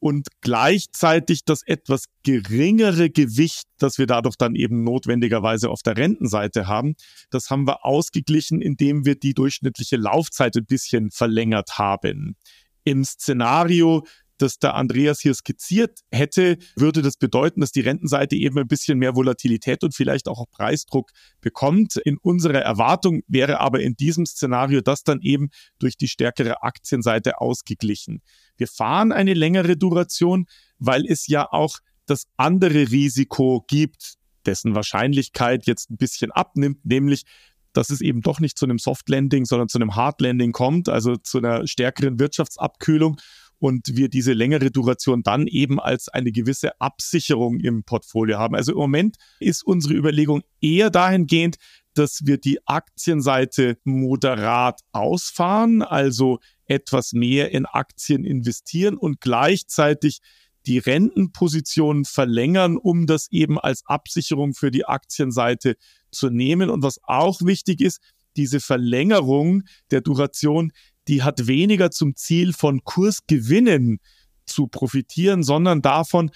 Und 0.00 0.28
gleichzeitig 0.40 1.44
das 1.44 1.62
etwas 1.62 2.06
geringere 2.22 3.10
Gewicht, 3.10 3.64
das 3.78 3.98
wir 3.98 4.06
dadurch 4.06 4.36
dann 4.36 4.54
eben 4.54 4.82
notwendigerweise 4.82 5.68
auf 5.68 5.82
der 5.82 5.96
Rentenseite 5.98 6.66
haben, 6.66 6.94
das 7.30 7.50
haben 7.50 7.66
wir 7.66 7.84
ausgeglichen, 7.84 8.62
indem 8.62 9.04
wir 9.04 9.14
die 9.14 9.34
durchschnittliche 9.34 9.96
Laufzeit 9.96 10.56
ein 10.56 10.64
bisschen 10.64 11.10
verlängert 11.10 11.78
haben. 11.78 12.36
Im 12.82 13.04
Szenario, 13.04 14.06
das 14.40 14.58
der 14.58 14.74
Andreas 14.74 15.20
hier 15.20 15.34
skizziert 15.34 16.00
hätte, 16.10 16.58
würde 16.76 17.02
das 17.02 17.16
bedeuten, 17.16 17.60
dass 17.60 17.72
die 17.72 17.80
Rentenseite 17.80 18.36
eben 18.36 18.58
ein 18.58 18.68
bisschen 18.68 18.98
mehr 18.98 19.14
Volatilität 19.14 19.84
und 19.84 19.94
vielleicht 19.94 20.28
auch 20.28 20.44
Preisdruck 20.50 21.10
bekommt. 21.40 21.96
In 21.96 22.16
unserer 22.18 22.60
Erwartung 22.60 23.22
wäre 23.28 23.60
aber 23.60 23.80
in 23.80 23.94
diesem 23.94 24.26
Szenario 24.26 24.80
das 24.80 25.04
dann 25.04 25.20
eben 25.20 25.50
durch 25.78 25.96
die 25.96 26.08
stärkere 26.08 26.62
Aktienseite 26.62 27.40
ausgeglichen. 27.40 28.22
Wir 28.56 28.66
fahren 28.66 29.12
eine 29.12 29.34
längere 29.34 29.76
Duration, 29.76 30.46
weil 30.78 31.04
es 31.06 31.26
ja 31.26 31.46
auch 31.50 31.78
das 32.06 32.26
andere 32.36 32.90
Risiko 32.90 33.64
gibt, 33.68 34.14
dessen 34.46 34.74
Wahrscheinlichkeit 34.74 35.66
jetzt 35.66 35.90
ein 35.90 35.96
bisschen 35.96 36.30
abnimmt, 36.30 36.84
nämlich 36.84 37.24
dass 37.72 37.90
es 37.90 38.00
eben 38.00 38.20
doch 38.20 38.40
nicht 38.40 38.58
zu 38.58 38.66
einem 38.66 38.78
Soft 38.78 39.08
Landing, 39.08 39.44
sondern 39.44 39.68
zu 39.68 39.78
einem 39.78 39.94
Hard 39.94 40.20
Landing 40.20 40.50
kommt, 40.50 40.88
also 40.88 41.16
zu 41.16 41.38
einer 41.38 41.68
stärkeren 41.68 42.18
Wirtschaftsabkühlung 42.18 43.20
und 43.60 43.96
wir 43.96 44.08
diese 44.08 44.32
längere 44.32 44.70
Duration 44.70 45.22
dann 45.22 45.46
eben 45.46 45.78
als 45.78 46.08
eine 46.08 46.32
gewisse 46.32 46.80
Absicherung 46.80 47.60
im 47.60 47.84
Portfolio 47.84 48.38
haben. 48.38 48.54
Also 48.54 48.72
im 48.72 48.78
Moment 48.78 49.16
ist 49.38 49.62
unsere 49.64 49.94
Überlegung 49.94 50.42
eher 50.60 50.90
dahingehend, 50.90 51.56
dass 51.94 52.20
wir 52.24 52.38
die 52.38 52.66
Aktienseite 52.66 53.76
moderat 53.84 54.80
ausfahren, 54.92 55.82
also 55.82 56.38
etwas 56.64 57.12
mehr 57.12 57.52
in 57.52 57.66
Aktien 57.66 58.24
investieren 58.24 58.96
und 58.96 59.20
gleichzeitig 59.20 60.20
die 60.66 60.78
Rentenposition 60.78 62.04
verlängern, 62.04 62.76
um 62.76 63.06
das 63.06 63.28
eben 63.30 63.58
als 63.58 63.82
Absicherung 63.86 64.54
für 64.54 64.70
die 64.70 64.86
Aktienseite 64.86 65.76
zu 66.10 66.30
nehmen. 66.30 66.70
Und 66.70 66.82
was 66.82 67.00
auch 67.02 67.40
wichtig 67.42 67.80
ist, 67.80 68.00
diese 68.36 68.60
Verlängerung 68.60 69.64
der 69.90 70.00
Duration, 70.00 70.72
die 71.10 71.24
hat 71.24 71.48
weniger 71.48 71.90
zum 71.90 72.14
Ziel 72.14 72.52
von 72.52 72.84
Kursgewinnen 72.84 73.98
zu 74.46 74.68
profitieren, 74.68 75.42
sondern 75.42 75.82
davon, 75.82 76.30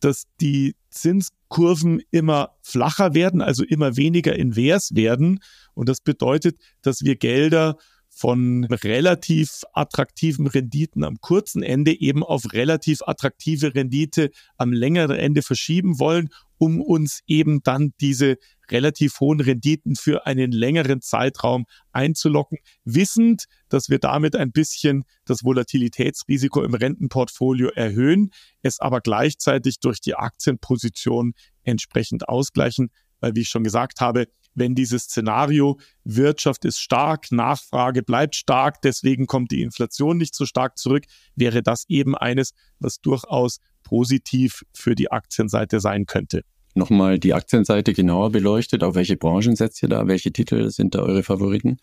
dass 0.00 0.24
die 0.40 0.76
Zinskurven 0.90 2.02
immer 2.10 2.50
flacher 2.62 3.14
werden, 3.14 3.40
also 3.40 3.64
immer 3.64 3.96
weniger 3.96 4.36
invers 4.36 4.90
werden. 4.94 5.40
Und 5.72 5.88
das 5.88 6.02
bedeutet, 6.02 6.58
dass 6.82 7.00
wir 7.00 7.16
Gelder 7.16 7.78
von 8.18 8.64
relativ 8.64 9.62
attraktiven 9.74 10.48
Renditen 10.48 11.04
am 11.04 11.20
kurzen 11.20 11.62
Ende 11.62 12.00
eben 12.00 12.24
auf 12.24 12.52
relativ 12.52 13.00
attraktive 13.06 13.76
Rendite 13.76 14.30
am 14.56 14.72
längeren 14.72 15.16
Ende 15.16 15.42
verschieben 15.42 16.00
wollen, 16.00 16.30
um 16.58 16.80
uns 16.80 17.20
eben 17.28 17.62
dann 17.62 17.92
diese 18.00 18.36
relativ 18.72 19.20
hohen 19.20 19.40
Renditen 19.40 19.94
für 19.94 20.26
einen 20.26 20.50
längeren 20.50 21.00
Zeitraum 21.00 21.66
einzulocken, 21.92 22.58
wissend, 22.84 23.44
dass 23.68 23.88
wir 23.88 24.00
damit 24.00 24.34
ein 24.34 24.50
bisschen 24.50 25.04
das 25.24 25.44
Volatilitätsrisiko 25.44 26.64
im 26.64 26.74
Rentenportfolio 26.74 27.68
erhöhen, 27.68 28.30
es 28.62 28.80
aber 28.80 29.00
gleichzeitig 29.00 29.78
durch 29.78 30.00
die 30.00 30.16
Aktienposition 30.16 31.34
entsprechend 31.62 32.28
ausgleichen, 32.28 32.90
weil 33.20 33.36
wie 33.36 33.42
ich 33.42 33.48
schon 33.48 33.62
gesagt 33.62 34.00
habe, 34.00 34.26
wenn 34.58 34.74
dieses 34.74 35.04
Szenario 35.04 35.78
Wirtschaft 36.04 36.64
ist 36.64 36.80
stark, 36.80 37.30
Nachfrage 37.30 38.02
bleibt 38.02 38.34
stark, 38.36 38.82
deswegen 38.82 39.26
kommt 39.26 39.50
die 39.50 39.62
Inflation 39.62 40.18
nicht 40.18 40.34
so 40.34 40.46
stark 40.46 40.78
zurück, 40.78 41.04
wäre 41.36 41.62
das 41.62 41.84
eben 41.88 42.16
eines, 42.16 42.52
was 42.78 43.00
durchaus 43.00 43.58
positiv 43.82 44.64
für 44.74 44.94
die 44.94 45.10
Aktienseite 45.10 45.80
sein 45.80 46.06
könnte. 46.06 46.42
Nochmal 46.74 47.18
die 47.18 47.34
Aktienseite 47.34 47.92
genauer 47.92 48.30
beleuchtet. 48.30 48.84
Auf 48.84 48.94
welche 48.94 49.16
Branchen 49.16 49.56
setzt 49.56 49.82
ihr 49.82 49.88
da? 49.88 50.06
Welche 50.06 50.32
Titel 50.32 50.70
sind 50.70 50.94
da 50.94 51.00
eure 51.00 51.22
Favoriten? 51.22 51.78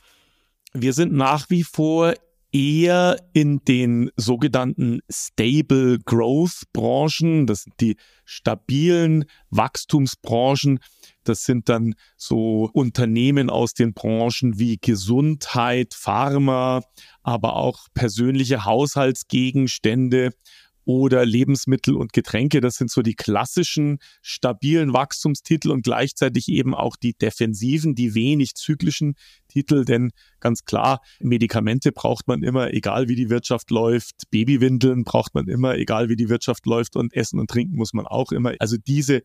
Wir 0.73 0.93
sind 0.93 1.13
nach 1.13 1.49
wie 1.49 1.63
vor 1.63 2.13
eher 2.56 3.18
in 3.34 3.60
den 3.65 4.12
sogenannten 4.15 5.02
Stable 5.12 6.00
Growth 6.06 6.63
Branchen. 6.72 7.48
Das 7.48 7.63
sind 7.63 7.76
die 7.82 7.98
stabilen 8.24 9.26
Wachstumsbranchen. 9.50 10.80
Das 11.26 11.44
sind 11.44 11.68
dann 11.68 11.96
so 12.15 12.70
Unternehmen 12.72 13.50
aus 13.50 13.74
den 13.74 13.94
Branchen 13.94 14.58
wie 14.58 14.78
Gesundheit, 14.78 15.94
Pharma, 15.94 16.82
aber 17.24 17.58
auch 17.58 17.88
persönliche 17.94 18.63
Haushaltsgegenstände 18.63 20.30
oder 20.86 21.26
Lebensmittel 21.26 21.95
und 21.95 22.13
Getränke. 22.13 22.62
Das 22.62 22.76
sind 22.76 22.89
so 22.91 23.02
die 23.02 23.15
klassischen 23.15 23.98
stabilen 24.21 24.93
Wachstumstitel 24.93 25.71
und 25.71 25.84
gleichzeitig 25.84 26.48
eben 26.48 26.74
auch 26.74 26.95
die 26.95 27.13
defensiven, 27.13 27.95
die 27.95 28.15
wenig 28.15 28.54
zyklischen 28.56 29.15
Titel. 29.48 29.84
Denn 29.84 30.12
ganz 30.39 30.63
klar, 30.65 31.02
Medikamente 31.19 31.91
braucht 31.91 32.28
man 32.28 32.43
immer, 32.43 32.74
egal 32.74 33.10
wie 33.10 33.15
die 33.15 33.30
Wirtschaft 33.30 33.71
läuft. 33.71 34.30
Babywindeln 34.30 35.04
braucht 35.04 35.34
man 35.34 35.48
immer, 35.48 35.76
egal 35.76 36.10
wie 36.10 36.15
die 36.15 36.30
Wirtschaft 36.30 36.65
läuft. 36.65 36.95
Und 36.95 37.13
Essen 37.13 37.39
und 37.39 37.50
Trinken 37.50 37.76
muss 37.76 37.93
man 37.93 38.06
auch 38.06 38.32
immer. 38.32 38.54
Also 38.60 38.78
diese 38.78 39.24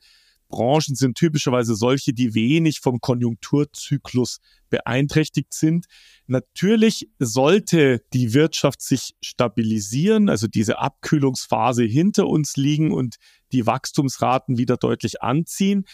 Branchen 0.50 0.94
sind 0.94 1.16
typischerweise 1.16 1.74
solche, 1.74 2.12
die 2.12 2.34
wenig 2.34 2.80
vom 2.80 3.00
Konjunkturzyklus 3.00 4.38
beeinträchtigt 4.68 5.54
sind. 5.54 5.86
Natürlich 6.26 7.08
sollte 7.18 8.02
die 8.12 8.34
Wirtschaft 8.34 8.82
sich 8.82 9.14
stabilisieren, 9.22 10.28
also 10.28 10.46
diese 10.46 10.78
Abkühlungsphase 10.78 11.84
hinter 11.84 12.26
uns 12.26 12.56
liegen 12.56 12.92
und 12.92 13.16
die 13.52 13.66
Wachstumsraten 13.66 14.58
wieder 14.58 14.76
deutlich 14.76 15.22
anziehen. 15.22 15.86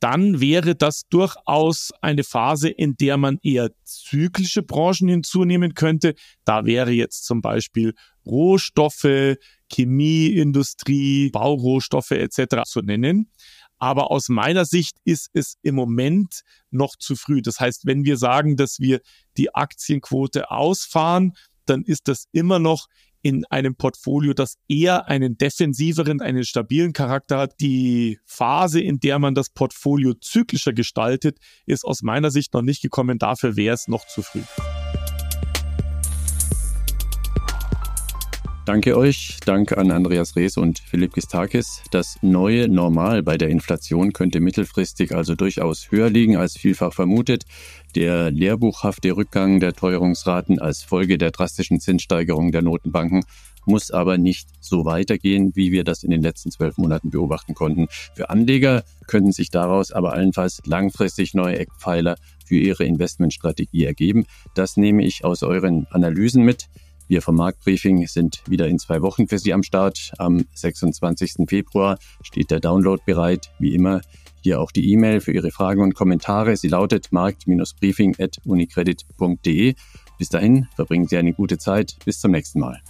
Dann 0.00 0.40
wäre 0.40 0.74
das 0.74 1.02
durchaus 1.10 1.90
eine 2.00 2.24
Phase, 2.24 2.70
in 2.70 2.96
der 2.96 3.18
man 3.18 3.38
eher 3.42 3.70
zyklische 3.84 4.62
Branchen 4.62 5.08
hinzunehmen 5.08 5.74
könnte. 5.74 6.14
Da 6.44 6.64
wäre 6.64 6.90
jetzt 6.90 7.26
zum 7.26 7.42
Beispiel 7.42 7.92
Rohstoffe, 8.24 9.36
Chemieindustrie, 9.70 11.30
Baurohstoffe 11.30 12.12
etc. 12.12 12.62
zu 12.64 12.80
nennen. 12.80 13.30
Aber 13.80 14.10
aus 14.10 14.28
meiner 14.28 14.64
Sicht 14.64 14.98
ist 15.04 15.30
es 15.32 15.56
im 15.62 15.74
Moment 15.74 16.42
noch 16.70 16.96
zu 16.96 17.16
früh. 17.16 17.42
Das 17.42 17.58
heißt, 17.58 17.86
wenn 17.86 18.04
wir 18.04 18.16
sagen, 18.16 18.56
dass 18.56 18.78
wir 18.78 19.00
die 19.36 19.54
Aktienquote 19.54 20.50
ausfahren, 20.50 21.32
dann 21.64 21.82
ist 21.82 22.06
das 22.06 22.26
immer 22.30 22.58
noch 22.58 22.86
in 23.22 23.44
einem 23.46 23.76
Portfolio, 23.76 24.32
das 24.32 24.56
eher 24.68 25.08
einen 25.08 25.36
defensiveren, 25.36 26.20
einen 26.20 26.44
stabilen 26.44 26.92
Charakter 26.92 27.38
hat. 27.38 27.54
Die 27.60 28.18
Phase, 28.24 28.80
in 28.80 29.00
der 29.00 29.18
man 29.18 29.34
das 29.34 29.50
Portfolio 29.50 30.14
zyklischer 30.14 30.72
gestaltet, 30.72 31.38
ist 31.66 31.84
aus 31.84 32.02
meiner 32.02 32.30
Sicht 32.30 32.54
noch 32.54 32.62
nicht 32.62 32.82
gekommen. 32.82 33.18
Dafür 33.18 33.56
wäre 33.56 33.74
es 33.74 33.88
noch 33.88 34.06
zu 34.06 34.22
früh. 34.22 34.42
Danke 38.70 38.96
euch. 38.96 39.38
Dank 39.44 39.76
an 39.76 39.90
Andreas 39.90 40.36
Rees 40.36 40.56
und 40.56 40.78
Philipp 40.78 41.14
Gistakis. 41.14 41.82
Das 41.90 42.18
neue 42.22 42.68
Normal 42.68 43.24
bei 43.24 43.36
der 43.36 43.48
Inflation 43.48 44.12
könnte 44.12 44.38
mittelfristig 44.38 45.12
also 45.12 45.34
durchaus 45.34 45.90
höher 45.90 46.08
liegen 46.08 46.36
als 46.36 46.56
vielfach 46.56 46.92
vermutet. 46.92 47.46
Der 47.96 48.30
lehrbuchhafte 48.30 49.16
Rückgang 49.16 49.58
der 49.58 49.72
Teuerungsraten 49.72 50.60
als 50.60 50.84
Folge 50.84 51.18
der 51.18 51.32
drastischen 51.32 51.80
Zinssteigerung 51.80 52.52
der 52.52 52.62
Notenbanken 52.62 53.24
muss 53.66 53.90
aber 53.90 54.18
nicht 54.18 54.48
so 54.60 54.84
weitergehen, 54.84 55.50
wie 55.56 55.72
wir 55.72 55.82
das 55.82 56.04
in 56.04 56.12
den 56.12 56.22
letzten 56.22 56.52
zwölf 56.52 56.78
Monaten 56.78 57.10
beobachten 57.10 57.54
konnten. 57.54 57.88
Für 58.14 58.30
Anleger 58.30 58.84
könnten 59.08 59.32
sich 59.32 59.50
daraus 59.50 59.90
aber 59.90 60.12
allenfalls 60.12 60.62
langfristig 60.64 61.34
neue 61.34 61.58
Eckpfeiler 61.58 62.14
für 62.46 62.54
ihre 62.56 62.84
Investmentstrategie 62.84 63.84
ergeben. 63.84 64.26
Das 64.54 64.76
nehme 64.76 65.04
ich 65.04 65.24
aus 65.24 65.42
euren 65.42 65.88
Analysen 65.90 66.44
mit. 66.44 66.68
Wir 67.10 67.20
vom 67.22 67.34
Marktbriefing 67.34 68.06
sind 68.06 68.44
wieder 68.46 68.68
in 68.68 68.78
zwei 68.78 69.02
Wochen 69.02 69.26
für 69.26 69.40
Sie 69.40 69.52
am 69.52 69.64
Start. 69.64 70.12
Am 70.18 70.44
26. 70.54 71.48
Februar 71.48 71.98
steht 72.22 72.52
der 72.52 72.60
Download 72.60 73.02
bereit. 73.04 73.50
Wie 73.58 73.74
immer 73.74 74.02
hier 74.42 74.60
auch 74.60 74.70
die 74.70 74.92
E-Mail 74.92 75.20
für 75.20 75.32
Ihre 75.32 75.50
Fragen 75.50 75.82
und 75.82 75.96
Kommentare. 75.96 76.56
Sie 76.56 76.68
lautet 76.68 77.10
markt-briefing.unicredit.de. 77.10 79.74
Bis 80.18 80.28
dahin 80.28 80.68
verbringen 80.76 81.08
Sie 81.08 81.16
eine 81.16 81.32
gute 81.32 81.58
Zeit. 81.58 81.96
Bis 82.04 82.20
zum 82.20 82.30
nächsten 82.30 82.60
Mal. 82.60 82.80